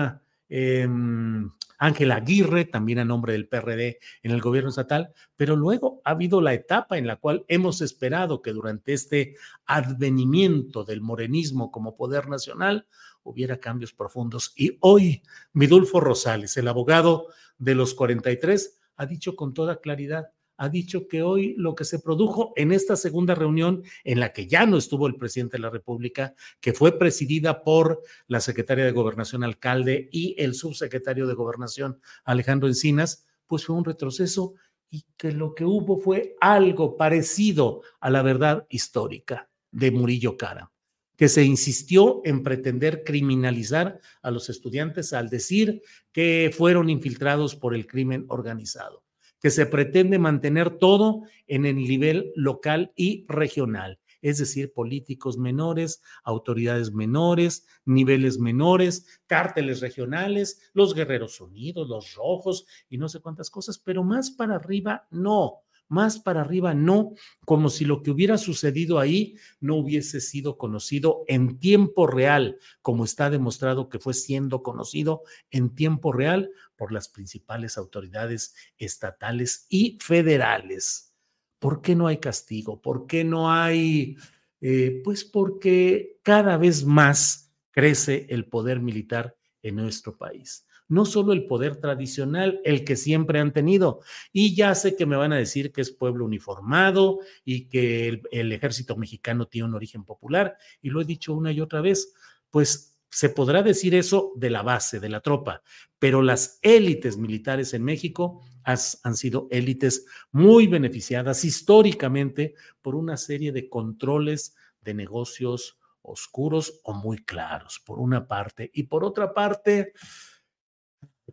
Em, 0.49 1.51
Ángela 1.81 2.17
Aguirre, 2.17 2.67
también 2.67 2.99
a 2.99 3.07
nombre 3.07 3.33
del 3.33 3.49
PRD 3.49 4.01
en 4.23 4.33
el 4.33 4.43
gobierno 4.43 4.69
estatal, 4.69 5.15
pero 5.35 5.57
luego 5.57 6.03
ha 6.05 6.11
habido 6.11 6.43
la 6.43 6.53
etapa 6.53 6.99
en 6.99 7.07
la 7.07 7.17
cual 7.17 7.47
hemos 7.49 7.81
esperado 7.81 8.43
que 8.43 8.53
durante 8.53 8.93
este 8.93 9.37
advenimiento 9.65 10.85
del 10.85 11.01
morenismo 11.01 11.73
como 11.73 11.97
poder 11.97 12.29
nacional 12.29 12.87
hubiera 13.23 13.61
cambios 13.61 13.95
profundos. 13.95 14.53
Y 14.57 14.77
hoy 14.81 15.23
Midulfo 15.55 16.01
Rosales, 16.01 16.55
el 16.59 16.69
abogado 16.69 17.29
de 17.57 17.75
los 17.75 17.95
43, 17.95 18.79
ha 18.97 19.07
dicho 19.07 19.35
con 19.35 19.55
toda 19.55 19.81
claridad, 19.81 20.33
ha 20.61 20.69
dicho 20.69 21.09
que 21.09 21.23
hoy 21.23 21.55
lo 21.57 21.75
que 21.75 21.87
se 21.87 22.01
produjo 22.01 22.53
en 22.55 22.71
esta 22.71 22.95
segunda 22.95 23.35
reunión, 23.35 23.83
en 24.05 24.21
la 24.21 24.35
que 24.35 24.47
ya 24.47 24.67
no 24.67 24.77
estuvo 24.77 25.07
el 25.07 25.17
presidente 25.17 25.57
de 25.57 25.63
la 25.63 25.71
República, 25.71 26.35
que 26.61 26.75
fue 26.75 26.99
presidida 26.99 27.65
por 27.65 28.03
la 28.27 28.41
secretaria 28.41 28.85
de 28.85 28.93
Gobernación 28.93 29.43
Alcalde 29.43 30.11
y 30.13 30.35
el 30.39 30.55
subsecretario 30.55 31.27
de 31.27 31.33
Gobernación 31.33 31.99
Alejandro 32.25 32.69
Encinas, 32.69 33.27
pues 33.47 33.65
fue 33.65 33.75
un 33.75 33.87
retroceso 33.87 34.53
y 34.91 35.07
que 35.17 35.33
lo 35.33 35.55
que 35.55 35.65
hubo 35.65 35.97
fue 35.97 36.37
algo 36.43 36.99
parecido 36.99 37.81
a 37.99 38.11
la 38.11 38.21
verdad 38.21 38.67
histórica 38.69 39.49
de 39.71 39.91
Murillo 39.91 40.37
Cara 40.37 40.71
que 41.17 41.29
se 41.29 41.43
insistió 41.43 42.21
en 42.25 42.43
pretender 42.43 43.03
criminalizar 43.05 44.01
a 44.23 44.31
los 44.31 44.51
estudiantes 44.51 45.15
al 45.15 45.31
decir 45.31 45.83
que 46.13 46.51
fueron 46.55 46.91
infiltrados 46.91 47.57
por 47.57 47.75
el 47.75 47.87
crimen 47.87 48.27
organizado 48.29 49.05
que 49.41 49.51
se 49.51 49.67
pretende 49.67 50.19
mantener 50.19 50.79
todo 50.79 51.23
en 51.47 51.67
el 51.67 51.77
nivel 51.77 52.33
local 52.37 52.93
y 52.95 53.25
regional, 53.29 53.99
es 54.23 54.39
decir, 54.39 54.73
políticos 54.73 55.39
menores, 55.39 56.03
autoridades 56.23 56.93
menores, 56.93 57.67
niveles 57.85 58.39
menores, 58.39 59.21
cárteles 59.27 59.81
regionales, 59.81 60.71
los 60.75 60.95
guerreros 60.95 61.41
unidos, 61.41 61.89
los 61.89 62.15
rojos 62.15 62.67
y 62.89 62.99
no 62.99 63.09
sé 63.09 63.21
cuántas 63.21 63.51
cosas, 63.51 63.79
pero 63.79 64.05
más 64.05 64.31
para 64.31 64.57
arriba 64.57 65.07
no 65.11 65.63
más 65.91 66.21
para 66.21 66.41
arriba 66.41 66.73
no, 66.73 67.15
como 67.45 67.69
si 67.69 67.85
lo 67.85 68.03
que 68.03 68.11
hubiera 68.11 68.39
sucedido 68.39 68.99
ahí 68.99 69.37
no 69.61 69.77
hubiese 69.77 70.21
sido 70.21 70.57
conocido 70.57 71.25
en 71.27 71.59
tiempo 71.59 72.07
real, 72.07 72.59
como 72.81 73.05
está 73.05 73.29
demostrado 73.29 73.89
que 73.89 73.99
fue 73.99 74.15
siendo 74.15 74.63
conocido 74.63 75.23
en 75.51 75.75
tiempo 75.75 76.13
real 76.13 76.51
por 76.77 76.93
las 76.93 77.09
principales 77.09 77.77
autoridades 77.77 78.55
estatales 78.79 79.67
y 79.69 79.99
federales. 80.01 81.13
¿Por 81.59 81.83
qué 81.83 81.95
no 81.95 82.07
hay 82.07 82.19
castigo? 82.19 82.81
¿Por 82.81 83.07
qué 83.07 83.25
no 83.25 83.51
hay? 83.51 84.17
Eh, 84.61 85.03
pues 85.05 85.25
porque 85.25 86.21
cada 86.23 86.57
vez 86.57 86.85
más 86.85 87.53
crece 87.73 88.27
el 88.31 88.47
poder 88.47 88.81
militar 88.81 89.37
en 89.63 89.77
nuestro 89.77 90.17
país 90.17 90.67
no 90.91 91.05
solo 91.05 91.33
el 91.33 91.47
poder 91.47 91.77
tradicional, 91.77 92.61
el 92.65 92.85
que 92.85 92.97
siempre 92.97 93.39
han 93.39 93.53
tenido. 93.53 94.01
Y 94.33 94.55
ya 94.57 94.75
sé 94.75 94.97
que 94.97 95.07
me 95.07 95.17
van 95.17 95.33
a 95.33 95.37
decir 95.37 95.73
que 95.73 95.81
es 95.81 95.93
pueblo 95.93 96.25
uniformado 96.25 97.21
y 97.45 97.69
que 97.69 98.21
el, 98.33 98.53
ejército 98.53 98.97
mexicano 98.97 99.47
tiene 99.47 99.69
un 99.69 99.75
origen 99.75 100.05
popular, 100.05 100.59
y 100.83 100.91
lo 100.91 101.01
he 101.01 101.05
dicho 101.05 101.33
una 101.33 101.53
y 101.53 101.61
otra 101.61 101.81
vez, 101.81 102.13
pues 102.51 102.99
se 103.09 103.29
podrá 103.29 103.63
decir 103.63 103.95
eso 103.95 104.33
de 104.37 104.51
la 104.51 104.63
base, 104.63 104.99
de 104.99 105.09
la 105.09 105.21
tropa, 105.21 105.63
pero 105.99 106.23
las 106.23 106.59
élites 106.63 107.17
militares 107.17 107.73
en 107.73 107.85
México 107.85 108.43
han 108.65 109.17
sido 109.17 109.49
élites 109.51 110.07
muy 110.33 110.67
beneficiadas 110.67 111.45
históricamente 111.45 112.55
por 112.83 112.95
una 112.95 113.17
serie 113.17 113.53
de 113.53 113.69
controles 113.69 114.57
de 114.81 114.95
negocios 114.95 115.79
oscuros 116.03 116.81
o 116.83 116.95
muy 116.95 117.19
claros, 117.19 117.81
por 117.85 117.99
una 118.01 118.27
parte. 118.27 118.71
Y 118.75 118.85
por 118.85 119.05
otra 119.05 119.33
parte, 119.33 119.93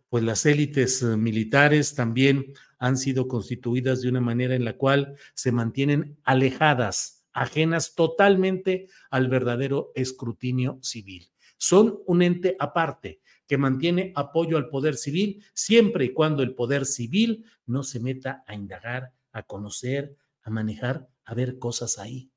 pues 0.08 0.24
las 0.24 0.46
élites 0.46 1.02
eh, 1.02 1.16
militares 1.16 1.94
también 1.94 2.52
han 2.78 2.96
sido 2.96 3.28
constituidas 3.28 4.02
de 4.02 4.08
una 4.08 4.20
manera 4.20 4.54
en 4.54 4.64
la 4.64 4.76
cual 4.76 5.16
se 5.34 5.52
mantienen 5.52 6.18
alejadas, 6.24 7.26
ajenas 7.32 7.94
totalmente 7.94 8.88
al 9.10 9.28
verdadero 9.28 9.92
escrutinio 9.94 10.78
civil. 10.82 11.30
Son 11.56 11.98
un 12.06 12.22
ente 12.22 12.56
aparte, 12.58 13.20
que 13.46 13.58
mantiene 13.58 14.12
apoyo 14.14 14.58
al 14.58 14.68
poder 14.68 14.96
civil 14.96 15.42
siempre 15.54 16.04
y 16.04 16.12
cuando 16.12 16.42
el 16.42 16.54
poder 16.54 16.84
civil 16.84 17.46
no 17.66 17.82
se 17.82 17.98
meta 17.98 18.44
a 18.46 18.54
indagar, 18.54 19.12
a 19.32 19.42
conocer, 19.42 20.14
a 20.42 20.50
manejar, 20.50 21.08
a 21.24 21.34
ver 21.34 21.58
cosas 21.58 21.98
ahí. 21.98 22.30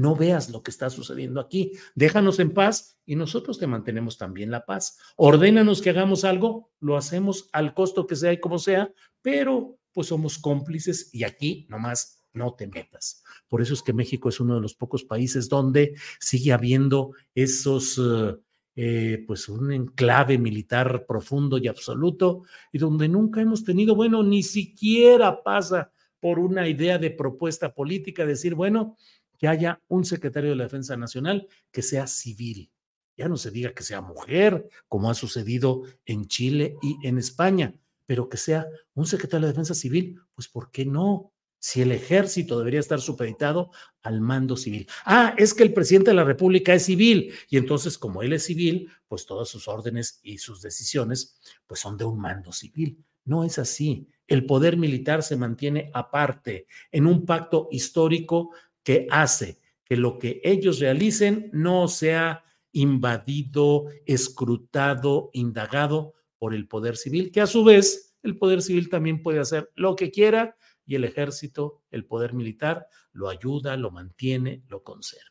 No 0.00 0.16
veas 0.16 0.48
lo 0.48 0.62
que 0.62 0.70
está 0.70 0.88
sucediendo 0.88 1.40
aquí. 1.40 1.72
Déjanos 1.94 2.38
en 2.38 2.54
paz 2.54 2.96
y 3.04 3.16
nosotros 3.16 3.58
te 3.58 3.66
mantenemos 3.66 4.16
también 4.16 4.50
la 4.50 4.64
paz. 4.64 4.96
Ordénanos 5.16 5.82
que 5.82 5.90
hagamos 5.90 6.24
algo, 6.24 6.70
lo 6.80 6.96
hacemos 6.96 7.50
al 7.52 7.74
costo 7.74 8.06
que 8.06 8.16
sea 8.16 8.32
y 8.32 8.40
como 8.40 8.58
sea, 8.58 8.94
pero 9.20 9.78
pues 9.92 10.06
somos 10.06 10.38
cómplices 10.38 11.10
y 11.12 11.24
aquí 11.24 11.66
nomás 11.68 12.24
no 12.32 12.54
te 12.54 12.66
metas. 12.66 13.22
Por 13.46 13.60
eso 13.60 13.74
es 13.74 13.82
que 13.82 13.92
México 13.92 14.30
es 14.30 14.40
uno 14.40 14.54
de 14.54 14.62
los 14.62 14.74
pocos 14.74 15.04
países 15.04 15.50
donde 15.50 15.94
sigue 16.18 16.54
habiendo 16.54 17.12
esos, 17.34 17.98
eh, 17.98 18.36
eh, 18.76 19.24
pues 19.26 19.50
un 19.50 19.70
enclave 19.70 20.38
militar 20.38 21.04
profundo 21.06 21.58
y 21.58 21.68
absoluto 21.68 22.44
y 22.72 22.78
donde 22.78 23.06
nunca 23.06 23.42
hemos 23.42 23.64
tenido, 23.64 23.94
bueno, 23.94 24.22
ni 24.22 24.42
siquiera 24.44 25.42
pasa 25.42 25.92
por 26.20 26.38
una 26.38 26.68
idea 26.68 26.98
de 26.98 27.10
propuesta 27.10 27.74
política, 27.74 28.24
decir, 28.24 28.54
bueno, 28.54 28.96
que 29.40 29.48
haya 29.48 29.80
un 29.88 30.04
secretario 30.04 30.50
de 30.50 30.56
la 30.56 30.64
Defensa 30.64 30.98
Nacional 30.98 31.48
que 31.72 31.80
sea 31.80 32.06
civil. 32.06 32.70
Ya 33.16 33.26
no 33.26 33.38
se 33.38 33.50
diga 33.50 33.72
que 33.72 33.82
sea 33.82 34.02
mujer, 34.02 34.68
como 34.86 35.10
ha 35.10 35.14
sucedido 35.14 35.82
en 36.04 36.26
Chile 36.26 36.76
y 36.82 36.98
en 37.08 37.16
España, 37.16 37.74
pero 38.04 38.28
que 38.28 38.36
sea 38.36 38.66
un 38.92 39.06
secretario 39.06 39.46
de 39.46 39.52
Defensa 39.52 39.74
Civil, 39.74 40.20
pues 40.34 40.46
¿por 40.46 40.70
qué 40.70 40.84
no? 40.84 41.32
Si 41.58 41.80
el 41.80 41.92
ejército 41.92 42.58
debería 42.58 42.80
estar 42.80 43.00
supeditado 43.00 43.70
al 44.02 44.20
mando 44.20 44.58
civil. 44.58 44.86
Ah, 45.06 45.34
es 45.38 45.54
que 45.54 45.62
el 45.62 45.72
presidente 45.72 46.10
de 46.10 46.16
la 46.16 46.24
República 46.24 46.74
es 46.74 46.84
civil 46.84 47.32
y 47.48 47.56
entonces 47.56 47.96
como 47.96 48.22
él 48.22 48.34
es 48.34 48.44
civil, 48.44 48.90
pues 49.08 49.24
todas 49.24 49.48
sus 49.48 49.68
órdenes 49.68 50.20
y 50.22 50.36
sus 50.38 50.60
decisiones 50.60 51.40
pues 51.66 51.80
son 51.80 51.96
de 51.96 52.04
un 52.04 52.20
mando 52.20 52.52
civil. 52.52 53.02
No 53.24 53.44
es 53.44 53.58
así. 53.58 54.08
El 54.26 54.46
poder 54.46 54.76
militar 54.76 55.22
se 55.22 55.36
mantiene 55.36 55.90
aparte 55.92 56.66
en 56.92 57.06
un 57.06 57.26
pacto 57.26 57.68
histórico 57.70 58.50
que 58.82 59.06
hace 59.10 59.60
que 59.84 59.96
lo 59.96 60.18
que 60.18 60.40
ellos 60.44 60.78
realicen 60.78 61.50
no 61.52 61.88
sea 61.88 62.44
invadido, 62.72 63.86
escrutado, 64.06 65.30
indagado 65.32 66.14
por 66.38 66.54
el 66.54 66.68
poder 66.68 66.96
civil, 66.96 67.32
que 67.32 67.40
a 67.40 67.46
su 67.46 67.64
vez 67.64 68.16
el 68.22 68.38
poder 68.38 68.62
civil 68.62 68.88
también 68.88 69.22
puede 69.22 69.40
hacer 69.40 69.70
lo 69.74 69.96
que 69.96 70.10
quiera 70.10 70.56
y 70.86 70.94
el 70.94 71.04
ejército, 71.04 71.82
el 71.90 72.04
poder 72.04 72.34
militar, 72.34 72.86
lo 73.12 73.28
ayuda, 73.28 73.76
lo 73.76 73.90
mantiene, 73.90 74.62
lo 74.68 74.82
conserva. 74.82 75.30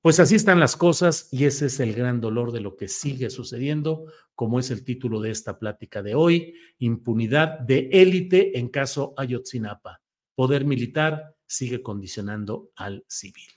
Pues 0.00 0.18
así 0.18 0.34
están 0.34 0.58
las 0.58 0.76
cosas 0.76 1.28
y 1.30 1.44
ese 1.44 1.66
es 1.66 1.78
el 1.78 1.94
gran 1.94 2.20
dolor 2.20 2.50
de 2.50 2.60
lo 2.60 2.76
que 2.76 2.88
sigue 2.88 3.30
sucediendo, 3.30 4.06
como 4.34 4.58
es 4.58 4.72
el 4.72 4.84
título 4.84 5.20
de 5.20 5.30
esta 5.30 5.60
plática 5.60 6.02
de 6.02 6.16
hoy, 6.16 6.54
impunidad 6.78 7.60
de 7.60 7.88
élite 7.92 8.58
en 8.58 8.68
caso 8.68 9.14
Ayotzinapa. 9.16 10.00
Poder 10.34 10.64
militar 10.64 11.36
sigue 11.52 11.82
condicionando 11.82 12.70
al 12.76 13.04
civil. 13.06 13.48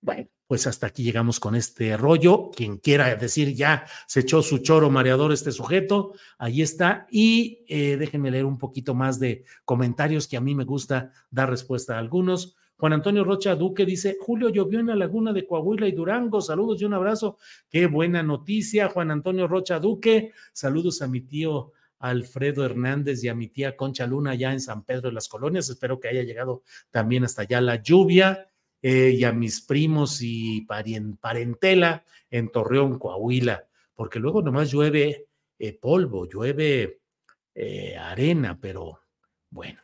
Bueno, 0.00 0.28
pues 0.46 0.66
hasta 0.66 0.86
aquí 0.86 1.02
llegamos 1.02 1.40
con 1.40 1.54
este 1.54 1.96
rollo. 1.96 2.50
Quien 2.54 2.78
quiera 2.78 3.14
decir 3.16 3.54
ya 3.54 3.84
se 4.06 4.20
echó 4.20 4.42
su 4.42 4.58
choro 4.58 4.90
mareador 4.90 5.32
este 5.32 5.52
sujeto, 5.52 6.14
ahí 6.38 6.62
está. 6.62 7.06
Y 7.10 7.64
eh, 7.68 7.96
déjenme 7.96 8.30
leer 8.30 8.44
un 8.44 8.58
poquito 8.58 8.94
más 8.94 9.18
de 9.18 9.44
comentarios 9.64 10.28
que 10.28 10.36
a 10.36 10.40
mí 10.40 10.54
me 10.54 10.64
gusta 10.64 11.12
dar 11.30 11.50
respuesta 11.50 11.96
a 11.96 11.98
algunos. 11.98 12.56
Juan 12.78 12.92
Antonio 12.92 13.24
Rocha 13.24 13.56
Duque 13.56 13.84
dice, 13.84 14.16
Julio 14.20 14.50
llovió 14.50 14.78
en 14.78 14.86
la 14.86 14.94
laguna 14.94 15.32
de 15.32 15.44
Coahuila 15.44 15.88
y 15.88 15.92
Durango. 15.92 16.40
Saludos 16.40 16.80
y 16.80 16.84
un 16.84 16.94
abrazo. 16.94 17.38
Qué 17.68 17.86
buena 17.86 18.22
noticia, 18.22 18.88
Juan 18.88 19.10
Antonio 19.10 19.48
Rocha 19.48 19.80
Duque. 19.80 20.32
Saludos 20.52 21.02
a 21.02 21.08
mi 21.08 21.22
tío 21.22 21.72
Alfredo 21.98 22.64
Hernández 22.64 23.22
y 23.24 23.28
a 23.28 23.34
mi 23.34 23.48
tía 23.48 23.76
Concha 23.76 24.06
Luna 24.06 24.34
ya 24.34 24.52
en 24.52 24.60
San 24.60 24.84
Pedro 24.84 25.08
de 25.08 25.14
las 25.14 25.28
Colonias. 25.28 25.68
Espero 25.68 25.98
que 25.98 26.08
haya 26.08 26.22
llegado 26.22 26.62
también 26.90 27.24
hasta 27.24 27.42
allá 27.42 27.60
la 27.60 27.82
lluvia. 27.82 28.48
Eh, 28.80 29.10
y 29.16 29.24
a 29.24 29.32
mis 29.32 29.60
primos 29.60 30.20
y 30.22 30.60
parentela 30.62 32.04
en 32.30 32.48
Torreón, 32.50 32.98
Coahuila, 32.98 33.66
porque 33.94 34.20
luego 34.20 34.40
nomás 34.40 34.70
llueve 34.70 35.26
eh, 35.58 35.72
polvo, 35.72 36.28
llueve 36.28 37.00
eh, 37.54 37.96
arena, 37.96 38.58
pero 38.60 39.00
bueno. 39.50 39.80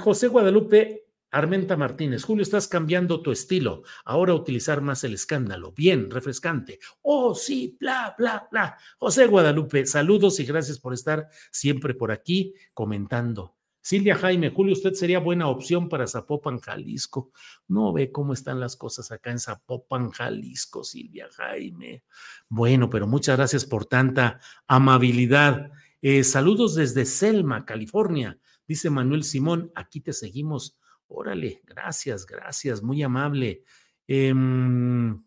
José 0.00 0.26
Guadalupe 0.26 1.07
Armenta 1.30 1.76
Martínez, 1.76 2.24
Julio, 2.24 2.42
estás 2.42 2.68
cambiando 2.68 3.20
tu 3.20 3.30
estilo. 3.30 3.82
Ahora 4.04 4.34
utilizar 4.34 4.80
más 4.80 5.04
el 5.04 5.14
escándalo. 5.14 5.72
Bien, 5.72 6.10
refrescante. 6.10 6.78
Oh, 7.02 7.34
sí, 7.34 7.76
bla, 7.78 8.14
bla, 8.16 8.48
bla. 8.50 8.78
José 8.98 9.26
Guadalupe, 9.26 9.84
saludos 9.86 10.40
y 10.40 10.44
gracias 10.44 10.78
por 10.78 10.94
estar 10.94 11.28
siempre 11.50 11.94
por 11.94 12.12
aquí 12.12 12.54
comentando. 12.72 13.56
Silvia 13.80 14.16
Jaime, 14.16 14.50
Julio, 14.50 14.72
usted 14.72 14.92
sería 14.92 15.18
buena 15.18 15.48
opción 15.48 15.88
para 15.88 16.06
Zapopan, 16.06 16.60
Jalisco. 16.60 17.32
No 17.68 17.92
ve 17.92 18.12
cómo 18.12 18.32
están 18.32 18.60
las 18.60 18.76
cosas 18.76 19.10
acá 19.12 19.30
en 19.30 19.38
Zapopan, 19.38 20.10
Jalisco, 20.10 20.84
Silvia 20.84 21.28
Jaime. 21.32 22.04
Bueno, 22.48 22.90
pero 22.90 23.06
muchas 23.06 23.36
gracias 23.36 23.64
por 23.64 23.86
tanta 23.86 24.40
amabilidad. 24.66 25.70
Eh, 26.02 26.22
saludos 26.24 26.74
desde 26.74 27.04
Selma, 27.06 27.64
California. 27.64 28.38
Dice 28.66 28.90
Manuel 28.90 29.24
Simón, 29.24 29.72
aquí 29.74 30.00
te 30.00 30.12
seguimos 30.12 30.76
Órale, 31.08 31.62
gracias, 31.64 32.26
gracias, 32.26 32.82
muy 32.82 33.02
amable. 33.02 33.64
Em, 34.06 35.22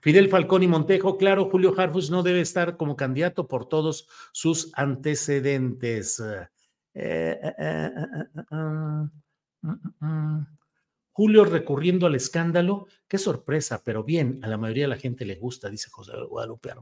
Fidel 0.00 0.28
Falcón 0.28 0.62
y 0.62 0.68
Montejo, 0.68 1.16
claro, 1.16 1.48
Julio 1.50 1.74
Harfus 1.76 2.10
no 2.10 2.22
debe 2.22 2.40
estar 2.40 2.76
como 2.76 2.94
candidato 2.94 3.48
por 3.48 3.66
todos 3.68 4.06
sus 4.32 4.70
antecedentes. 4.74 6.22
Julio 11.12 11.44
recurriendo 11.44 12.06
al 12.06 12.14
escándalo, 12.14 12.86
qué 13.08 13.18
sorpresa, 13.18 13.82
pero 13.84 14.04
bien, 14.04 14.40
a 14.42 14.48
la 14.48 14.58
mayoría 14.58 14.84
de 14.84 14.88
la 14.88 14.96
gente 14.96 15.24
le 15.24 15.36
gusta, 15.36 15.70
dice 15.70 15.88
José 15.90 16.12
Guadalupe 16.28 16.74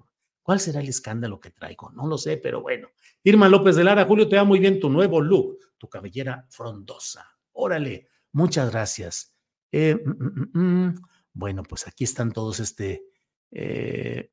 ¿Cuál 0.43 0.59
será 0.59 0.81
el 0.81 0.89
escándalo 0.89 1.39
que 1.39 1.51
traigo? 1.51 1.91
No 1.91 2.07
lo 2.07 2.19
sé, 2.19 2.37
pero 2.37 2.61
bueno. 2.61 2.89
Irma 3.23 3.49
López 3.49 3.77
de 3.77 3.85
Lara, 3.85 4.05
Julio, 4.05 4.29
te 4.29 4.37
va 4.37 4.45
muy 4.45 4.59
bien 4.59 4.81
tu 4.81 4.91
nuevo 4.91 5.21
look, 5.21 5.59
tu 5.79 5.89
cabellera 5.89 6.45
frondosa. 6.51 7.32
Órale, 7.53 8.09
muchas 8.33 8.71
gracias. 8.71 9.35
Eh, 9.71 9.97
mm, 10.05 10.11
mm, 10.11 10.87
mm, 10.87 10.95
bueno, 11.33 11.63
pues 11.63 11.87
aquí 11.87 12.05
están 12.05 12.33
todos 12.33 12.61
este, 12.61 13.05
eh, 13.51 14.31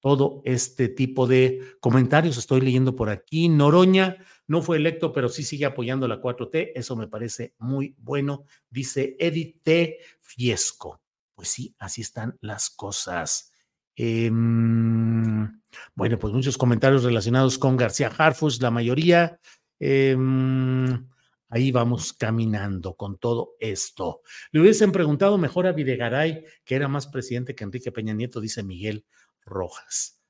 todo 0.00 0.42
este 0.44 0.88
tipo 0.88 1.26
de 1.26 1.76
comentarios. 1.80 2.36
Estoy 2.36 2.60
leyendo 2.60 2.94
por 2.94 3.08
aquí. 3.08 3.48
Noroña 3.48 4.18
no 4.46 4.60
fue 4.60 4.76
electo, 4.76 5.12
pero 5.12 5.28
sí 5.28 5.42
sigue 5.42 5.64
apoyando 5.64 6.06
la 6.06 6.20
4T. 6.20 6.72
Eso 6.74 6.96
me 6.96 7.08
parece 7.08 7.54
muy 7.58 7.94
bueno. 7.98 8.44
Dice 8.68 9.16
Edith 9.18 9.62
T. 9.62 9.98
Fiesco. 10.20 11.00
Pues 11.34 11.48
sí, 11.48 11.74
así 11.78 12.02
están 12.02 12.36
las 12.40 12.70
cosas. 12.70 13.52
Em, 13.96 15.60
bueno, 15.94 16.18
pues 16.18 16.34
muchos 16.34 16.58
comentarios 16.58 17.04
relacionados 17.04 17.58
con 17.58 17.76
García 17.76 18.12
Harfus, 18.16 18.60
la 18.60 18.70
mayoría. 18.70 19.40
Em, 19.78 21.08
Ahí 21.48 21.70
vamos 21.70 22.12
caminando 22.12 22.94
con 22.96 23.18
todo 23.18 23.56
esto. 23.60 24.22
Le 24.50 24.60
hubiesen 24.60 24.92
preguntado 24.92 25.38
mejor 25.38 25.66
a 25.66 25.72
Videgaray, 25.72 26.44
que 26.64 26.74
era 26.74 26.88
más 26.88 27.06
presidente 27.06 27.54
que 27.54 27.64
Enrique 27.64 27.92
Peña 27.92 28.14
Nieto, 28.14 28.40
dice 28.40 28.62
Miguel 28.62 29.04
Rojas. 29.42 30.20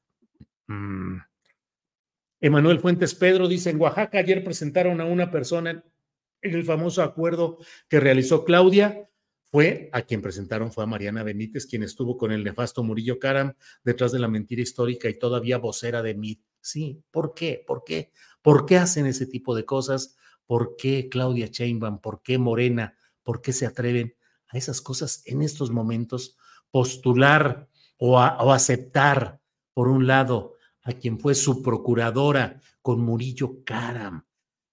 Mm. 0.67 1.19
Emanuel 2.41 2.79
Fuentes 2.79 3.15
Pedro 3.15 3.49
dice, 3.49 3.71
en 3.71 3.81
Oaxaca 3.81 4.19
ayer 4.19 4.45
presentaron 4.45 5.01
a 5.01 5.07
una 5.07 5.31
persona 5.31 5.83
en 6.43 6.55
el 6.55 6.65
famoso 6.65 7.03
acuerdo 7.03 7.59
que 7.89 8.01
realizó 8.01 8.45
Claudia. 8.45 9.09
Fue 9.51 9.89
a 9.93 10.03
quien 10.03 10.21
presentaron, 10.21 10.73
fue 10.73 10.85
a 10.85 10.87
Mariana 10.87 11.23
Benítez, 11.23 11.65
quien 11.65 11.85
estuvo 11.85 12.19
con 12.19 12.33
el 12.33 12.43
nefasto 12.45 12.83
Murillo 12.83 13.19
Caram 13.19 13.55
detrás 13.85 14.13
de 14.13 14.19
la 14.19 14.29
mentira 14.29 14.61
histórica 14.61 15.09
y 15.09 15.19
todavía 15.19 15.59
vocera 15.59 16.03
de 16.03 16.15
MIT. 16.15 16.45
Sí, 16.61 17.03
¿por 17.11 17.35
qué? 17.35 17.65
¿Por 17.67 17.85
qué? 17.85 18.13
¿Por 18.43 18.67
qué 18.67 18.79
hacen 18.79 19.07
ese 19.07 19.27
tipo 19.27 19.55
de 19.55 19.65
cosas? 19.65 20.17
¿Por 20.47 20.77
qué 20.77 21.09
Claudia 21.09 21.47
Sheinbaum? 21.47 22.01
¿Por 22.01 22.23
qué 22.23 22.39
Morena? 22.39 22.97
¿Por 23.23 23.41
qué 23.41 23.53
se 23.53 23.67
atreven 23.67 24.15
a 24.49 24.59
esas 24.59 24.81
cosas 24.81 25.23
en 25.27 25.43
estos 25.43 25.71
momentos? 25.71 26.37
Postular 26.71 27.69
o, 27.97 28.19
aceptar, 28.19 29.41
por 29.73 29.89
un 29.89 30.07
lado, 30.07 30.55
a 30.83 30.93
quien 30.93 31.19
fue 31.19 31.35
su 31.35 31.63
procuradora 31.63 32.61
con 32.83 33.01
Murillo 33.01 33.65
Caram, 33.65 34.27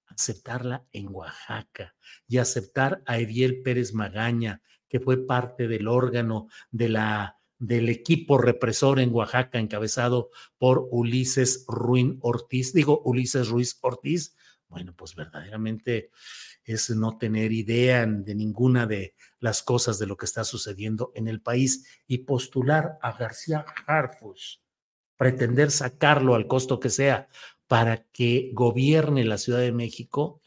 aceptarla 0.07 0.85
en 0.91 1.07
Oaxaca 1.09 1.95
y 2.27 2.37
aceptar 2.37 3.01
a 3.05 3.19
Ediel 3.19 3.61
Pérez 3.61 3.93
Magaña, 3.93 4.61
que 4.89 4.99
fue 4.99 5.25
parte 5.25 5.69
del 5.69 5.87
órgano 5.87 6.47
de 6.69 6.89
la, 6.89 7.39
del 7.57 7.87
equipo 7.87 8.37
represor 8.37 8.99
en 8.99 9.13
Oaxaca, 9.13 9.59
encabezado 9.59 10.31
por 10.57 10.87
Ulises 10.91 11.63
Ruiz 11.67 12.17
Ortiz, 12.19 12.73
digo 12.73 13.01
Ulises 13.05 13.47
Ruiz 13.47 13.77
Ortiz, 13.81 14.35
bueno, 14.71 14.93
pues 14.95 15.15
verdaderamente 15.15 16.11
es 16.63 16.89
no 16.91 17.17
tener 17.17 17.51
idea 17.51 18.05
de 18.05 18.33
ninguna 18.33 18.85
de 18.87 19.15
las 19.39 19.61
cosas 19.61 19.99
de 19.99 20.07
lo 20.07 20.15
que 20.15 20.25
está 20.25 20.45
sucediendo 20.45 21.11
en 21.13 21.27
el 21.27 21.41
país 21.41 22.01
y 22.07 22.19
postular 22.19 22.97
a 23.01 23.11
García 23.11 23.65
Harfus, 23.85 24.63
pretender 25.17 25.71
sacarlo 25.71 26.35
al 26.35 26.47
costo 26.47 26.79
que 26.79 26.89
sea 26.89 27.27
para 27.67 28.05
que 28.13 28.51
gobierne 28.53 29.25
la 29.25 29.37
Ciudad 29.37 29.59
de 29.59 29.73
México, 29.73 30.41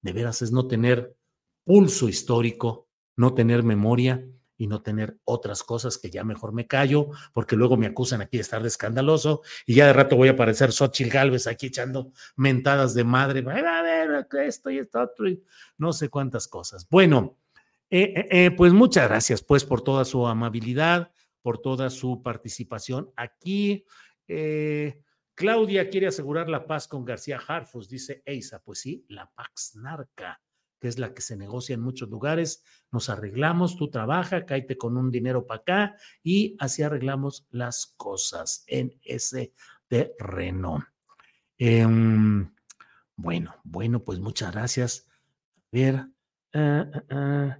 de 0.00 0.12
veras 0.12 0.42
es 0.42 0.50
no 0.50 0.66
tener 0.66 1.16
pulso 1.62 2.08
histórico, 2.08 2.88
no 3.14 3.34
tener 3.34 3.62
memoria 3.62 4.26
y 4.62 4.68
no 4.68 4.80
tener 4.80 5.18
otras 5.24 5.64
cosas 5.64 5.98
que 5.98 6.08
ya 6.08 6.22
mejor 6.22 6.52
me 6.52 6.68
callo, 6.68 7.08
porque 7.32 7.56
luego 7.56 7.76
me 7.76 7.88
acusan 7.88 8.22
aquí 8.22 8.36
de 8.36 8.42
estar 8.42 8.62
de 8.62 8.68
escandaloso 8.68 9.42
y 9.66 9.74
ya 9.74 9.88
de 9.88 9.92
rato 9.92 10.14
voy 10.14 10.28
a 10.28 10.32
aparecer 10.32 10.70
Xochitl 10.70 11.10
Galvez 11.10 11.48
aquí 11.48 11.66
echando 11.66 12.12
mentadas 12.36 12.94
de 12.94 13.02
madre, 13.02 13.40
a 13.40 13.82
ver, 13.82 14.28
esto 14.46 14.70
y 14.70 14.78
esto 14.78 15.00
otro, 15.00 15.28
y 15.28 15.42
no 15.78 15.92
sé 15.92 16.10
cuántas 16.10 16.46
cosas. 16.46 16.86
Bueno, 16.88 17.40
eh, 17.90 18.14
eh, 18.14 18.28
eh, 18.30 18.50
pues 18.52 18.72
muchas 18.72 19.08
gracias 19.08 19.42
pues 19.42 19.64
por 19.64 19.82
toda 19.82 20.04
su 20.04 20.28
amabilidad, 20.28 21.10
por 21.42 21.58
toda 21.58 21.90
su 21.90 22.22
participación 22.22 23.10
aquí. 23.16 23.84
Claudia 25.34 25.90
quiere 25.90 26.06
asegurar 26.06 26.48
la 26.48 26.68
paz 26.68 26.86
con 26.86 27.04
García 27.04 27.40
Harfus, 27.44 27.88
dice 27.88 28.22
Eisa. 28.24 28.62
Pues 28.62 28.78
sí, 28.78 29.04
la 29.08 29.28
Pax 29.28 29.74
Narca 29.74 30.40
que 30.82 30.88
es 30.88 30.98
la 30.98 31.14
que 31.14 31.22
se 31.22 31.36
negocia 31.36 31.74
en 31.74 31.80
muchos 31.80 32.10
lugares, 32.10 32.64
nos 32.90 33.08
arreglamos, 33.08 33.76
tú 33.76 33.88
trabaja, 33.88 34.44
cáete 34.44 34.76
con 34.76 34.96
un 34.96 35.12
dinero 35.12 35.46
para 35.46 35.60
acá 35.60 35.96
y 36.24 36.56
así 36.58 36.82
arreglamos 36.82 37.46
las 37.50 37.94
cosas 37.96 38.64
en 38.66 38.98
ese 39.04 39.52
terreno. 39.86 40.84
Em, 41.56 42.52
bueno, 43.14 43.54
bueno, 43.62 44.02
pues 44.02 44.18
muchas 44.18 44.50
gracias. 44.50 45.06
A 45.56 45.62
ver. 45.70 45.94
Ah, 46.52 46.90
ah, 46.92 47.02
ah. 47.10 47.58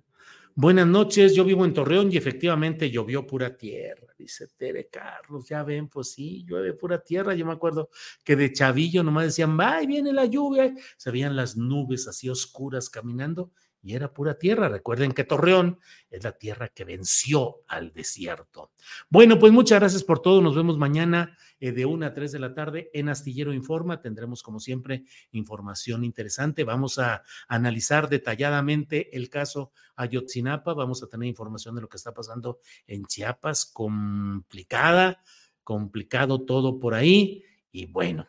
Buenas 0.56 0.88
noches, 0.88 1.32
yo 1.36 1.44
vivo 1.44 1.64
en 1.64 1.74
Torreón 1.74 2.10
y 2.10 2.16
efectivamente 2.16 2.90
llovió 2.90 3.24
pura 3.24 3.56
tierra, 3.56 4.11
dice 4.22 4.48
Tere 4.56 4.88
Carlos. 4.88 5.48
Ya 5.48 5.62
ven, 5.62 5.88
pues 5.88 6.12
sí, 6.12 6.44
llueve 6.44 6.72
pura 6.74 7.02
tierra. 7.02 7.34
Yo 7.34 7.46
me 7.46 7.52
acuerdo 7.52 7.90
que 8.24 8.36
de 8.36 8.52
chavillo 8.52 9.02
nomás 9.02 9.26
decían, 9.26 9.58
va, 9.58 9.80
viene 9.80 10.12
la 10.12 10.24
lluvia. 10.24 10.74
Se 10.96 11.10
veían 11.10 11.36
las 11.36 11.56
nubes 11.56 12.08
así 12.08 12.28
oscuras 12.28 12.88
caminando 12.90 13.52
y 13.82 13.94
era 13.94 14.12
pura 14.12 14.38
tierra. 14.38 14.68
Recuerden 14.68 15.12
que 15.12 15.24
Torreón 15.24 15.78
es 16.08 16.22
la 16.22 16.32
tierra 16.32 16.68
que 16.68 16.84
venció 16.84 17.62
al 17.66 17.92
desierto. 17.92 18.70
Bueno, 19.10 19.38
pues 19.38 19.52
muchas 19.52 19.80
gracias 19.80 20.04
por 20.04 20.20
todo. 20.20 20.40
Nos 20.40 20.54
vemos 20.54 20.78
mañana 20.78 21.36
eh, 21.58 21.72
de 21.72 21.84
1 21.84 22.06
a 22.06 22.14
3 22.14 22.32
de 22.32 22.38
la 22.38 22.54
tarde 22.54 22.90
en 22.94 23.08
Astillero 23.08 23.52
Informa. 23.52 24.00
Tendremos, 24.00 24.42
como 24.42 24.60
siempre, 24.60 25.04
información 25.32 26.04
interesante. 26.04 26.62
Vamos 26.62 26.98
a 26.98 27.24
analizar 27.48 28.08
detalladamente 28.08 29.16
el 29.16 29.28
caso 29.28 29.72
Ayotzinapa. 29.96 30.74
Vamos 30.74 31.02
a 31.02 31.08
tener 31.08 31.28
información 31.28 31.74
de 31.74 31.82
lo 31.82 31.88
que 31.88 31.96
está 31.96 32.14
pasando 32.14 32.60
en 32.86 33.04
Chiapas. 33.04 33.64
Complicada, 33.64 35.22
complicado 35.64 36.42
todo 36.44 36.78
por 36.78 36.94
ahí. 36.94 37.42
Y 37.72 37.86
bueno, 37.86 38.28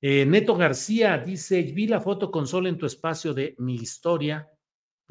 eh, 0.00 0.24
Neto 0.26 0.54
García 0.54 1.18
dice, 1.18 1.62
vi 1.62 1.88
la 1.88 2.00
foto 2.00 2.30
con 2.30 2.46
Sol 2.46 2.68
en 2.68 2.78
tu 2.78 2.86
espacio 2.86 3.34
de 3.34 3.56
mi 3.58 3.74
historia 3.74 4.48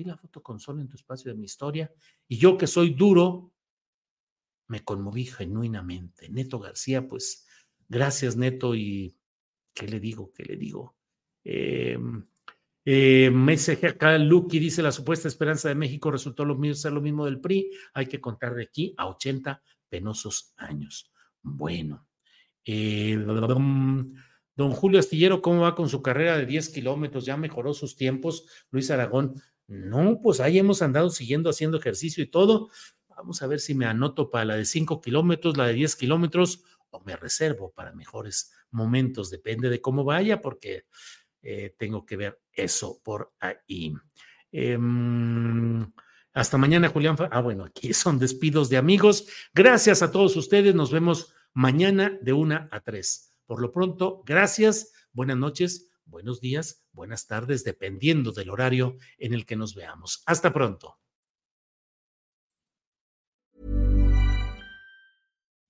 la 0.04 0.18
foto 0.18 0.42
con 0.42 0.60
Sol 0.60 0.80
en 0.80 0.88
tu 0.88 0.96
espacio 0.96 1.32
de 1.32 1.38
mi 1.38 1.46
historia 1.46 1.92
y 2.28 2.38
yo 2.38 2.58
que 2.58 2.68
soy 2.68 2.92
duro, 2.92 3.54
me 4.68 4.84
conmoví 4.84 5.26
genuinamente. 5.26 6.30
Neto 6.30 6.60
García, 6.60 7.08
pues 7.08 7.48
gracias 7.90 8.38
Neto 8.38 8.76
y 8.76 9.16
¿qué 9.74 9.88
le 9.88 10.00
digo? 10.00 10.32
¿Qué 10.34 10.44
le 10.44 10.56
digo? 10.56 10.96
Eh, 11.44 11.98
eh, 12.84 13.32
acá, 13.88 14.18
Lucky 14.18 14.60
dice, 14.60 14.82
la 14.82 14.92
supuesta 14.92 15.28
esperanza 15.28 15.70
de 15.70 15.76
México 15.76 16.10
resultó 16.10 16.46
lo 16.46 16.56
mismo, 16.56 16.76
ser 16.76 16.94
lo 16.94 17.02
mismo 17.02 17.26
del 17.26 17.40
PRI, 17.40 17.70
hay 17.94 18.08
que 18.08 18.20
contar 18.20 18.56
de 18.56 18.64
aquí 18.64 18.94
a 18.98 19.08
80 19.08 19.62
penosos 19.88 20.54
años. 20.58 21.12
Bueno, 21.42 22.08
eh, 22.66 23.18
don 23.18 24.72
Julio 24.72 25.00
Astillero, 25.00 25.42
¿cómo 25.42 25.62
va 25.62 25.76
con 25.76 25.90
su 25.90 26.02
carrera 26.02 26.38
de 26.38 26.46
10 26.46 26.70
kilómetros? 26.70 27.26
¿Ya 27.26 27.38
mejoró 27.38 27.74
sus 27.74 27.96
tiempos? 27.96 28.48
Luis 28.72 28.90
Aragón, 28.90 29.36
no, 29.72 30.20
pues 30.22 30.42
ahí 30.42 30.60
hemos 30.60 30.82
andado 30.82 31.10
siguiendo 31.10 31.50
haciendo 31.50 31.78
ejercicio 31.78 32.22
y 32.22 32.28
todo. 32.28 32.70
Vamos 33.08 33.42
a 33.42 33.48
ver 33.48 33.62
si 33.62 33.74
me 33.74 33.86
anoto 33.86 34.30
para 34.30 34.44
la 34.44 34.56
de 34.58 34.66
5 34.66 35.00
kilómetros, 35.00 35.56
la 35.56 35.68
de 35.68 35.74
10 35.74 35.96
kilómetros, 35.96 36.66
o 36.90 37.00
me 37.06 37.16
reservo 37.16 37.72
para 37.72 37.94
mejores 37.94 38.52
momentos. 38.72 39.30
Depende 39.30 39.70
de 39.70 39.80
cómo 39.80 40.04
vaya, 40.04 40.42
porque 40.42 40.88
eh, 41.42 41.74
tengo 41.78 42.06
que 42.06 42.18
ver 42.18 42.42
eso 42.52 43.00
por 43.02 43.32
ahí. 43.40 43.94
Em, 44.52 45.90
hasta 46.34 46.58
mañana, 46.58 46.90
Julián. 46.90 47.16
Ah, 47.32 47.40
bueno, 47.40 47.64
aquí 47.64 47.94
son 47.94 48.20
despidos 48.20 48.70
de 48.70 48.76
amigos. 48.76 49.26
Gracias 49.54 50.02
a 50.02 50.12
todos 50.12 50.36
ustedes. 50.36 50.76
Nos 50.76 50.92
vemos 50.92 51.34
mañana 51.54 52.20
de 52.22 52.34
1 52.34 52.68
a 52.70 52.80
3. 52.82 53.36
Por 53.46 53.62
lo 53.62 53.72
pronto, 53.72 54.22
gracias. 54.26 54.92
Buenas 55.14 55.38
noches 55.38 55.91
buenos 56.12 56.40
días, 56.40 56.84
buenas 56.92 57.26
tardes, 57.26 57.64
dependiendo 57.64 58.32
del 58.32 58.50
horario 58.50 58.98
en 59.18 59.34
el 59.34 59.46
que 59.46 59.56
nos 59.56 59.74
veamos. 59.74 60.22
Hasta 60.28 60.54
pronto. 60.54 60.98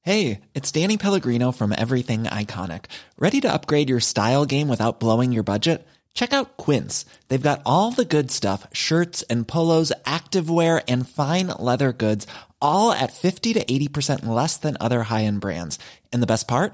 Hey, 0.03 0.41
it's 0.55 0.71
Danny 0.71 0.97
Pellegrino 0.97 1.51
from 1.51 1.71
Everything 1.71 2.23
Iconic. 2.23 2.85
Ready 3.19 3.39
to 3.41 3.53
upgrade 3.53 3.87
your 3.87 3.99
style 3.99 4.45
game 4.45 4.67
without 4.67 4.99
blowing 4.99 5.31
your 5.31 5.43
budget? 5.43 5.87
Check 6.15 6.33
out 6.33 6.57
Quince. 6.57 7.05
They've 7.27 7.39
got 7.39 7.61
all 7.67 7.91
the 7.91 8.03
good 8.03 8.31
stuff 8.31 8.65
shirts 8.73 9.21
and 9.29 9.47
polos, 9.47 9.93
activewear, 10.03 10.83
and 10.87 11.07
fine 11.07 11.47
leather 11.59 11.93
goods, 11.93 12.25
all 12.59 12.91
at 12.91 13.13
50 13.13 13.53
to 13.53 13.63
80% 13.63 14.25
less 14.25 14.57
than 14.57 14.75
other 14.79 15.03
high 15.03 15.23
end 15.25 15.39
brands. 15.39 15.77
And 16.11 16.21
the 16.21 16.27
best 16.27 16.47
part? 16.47 16.73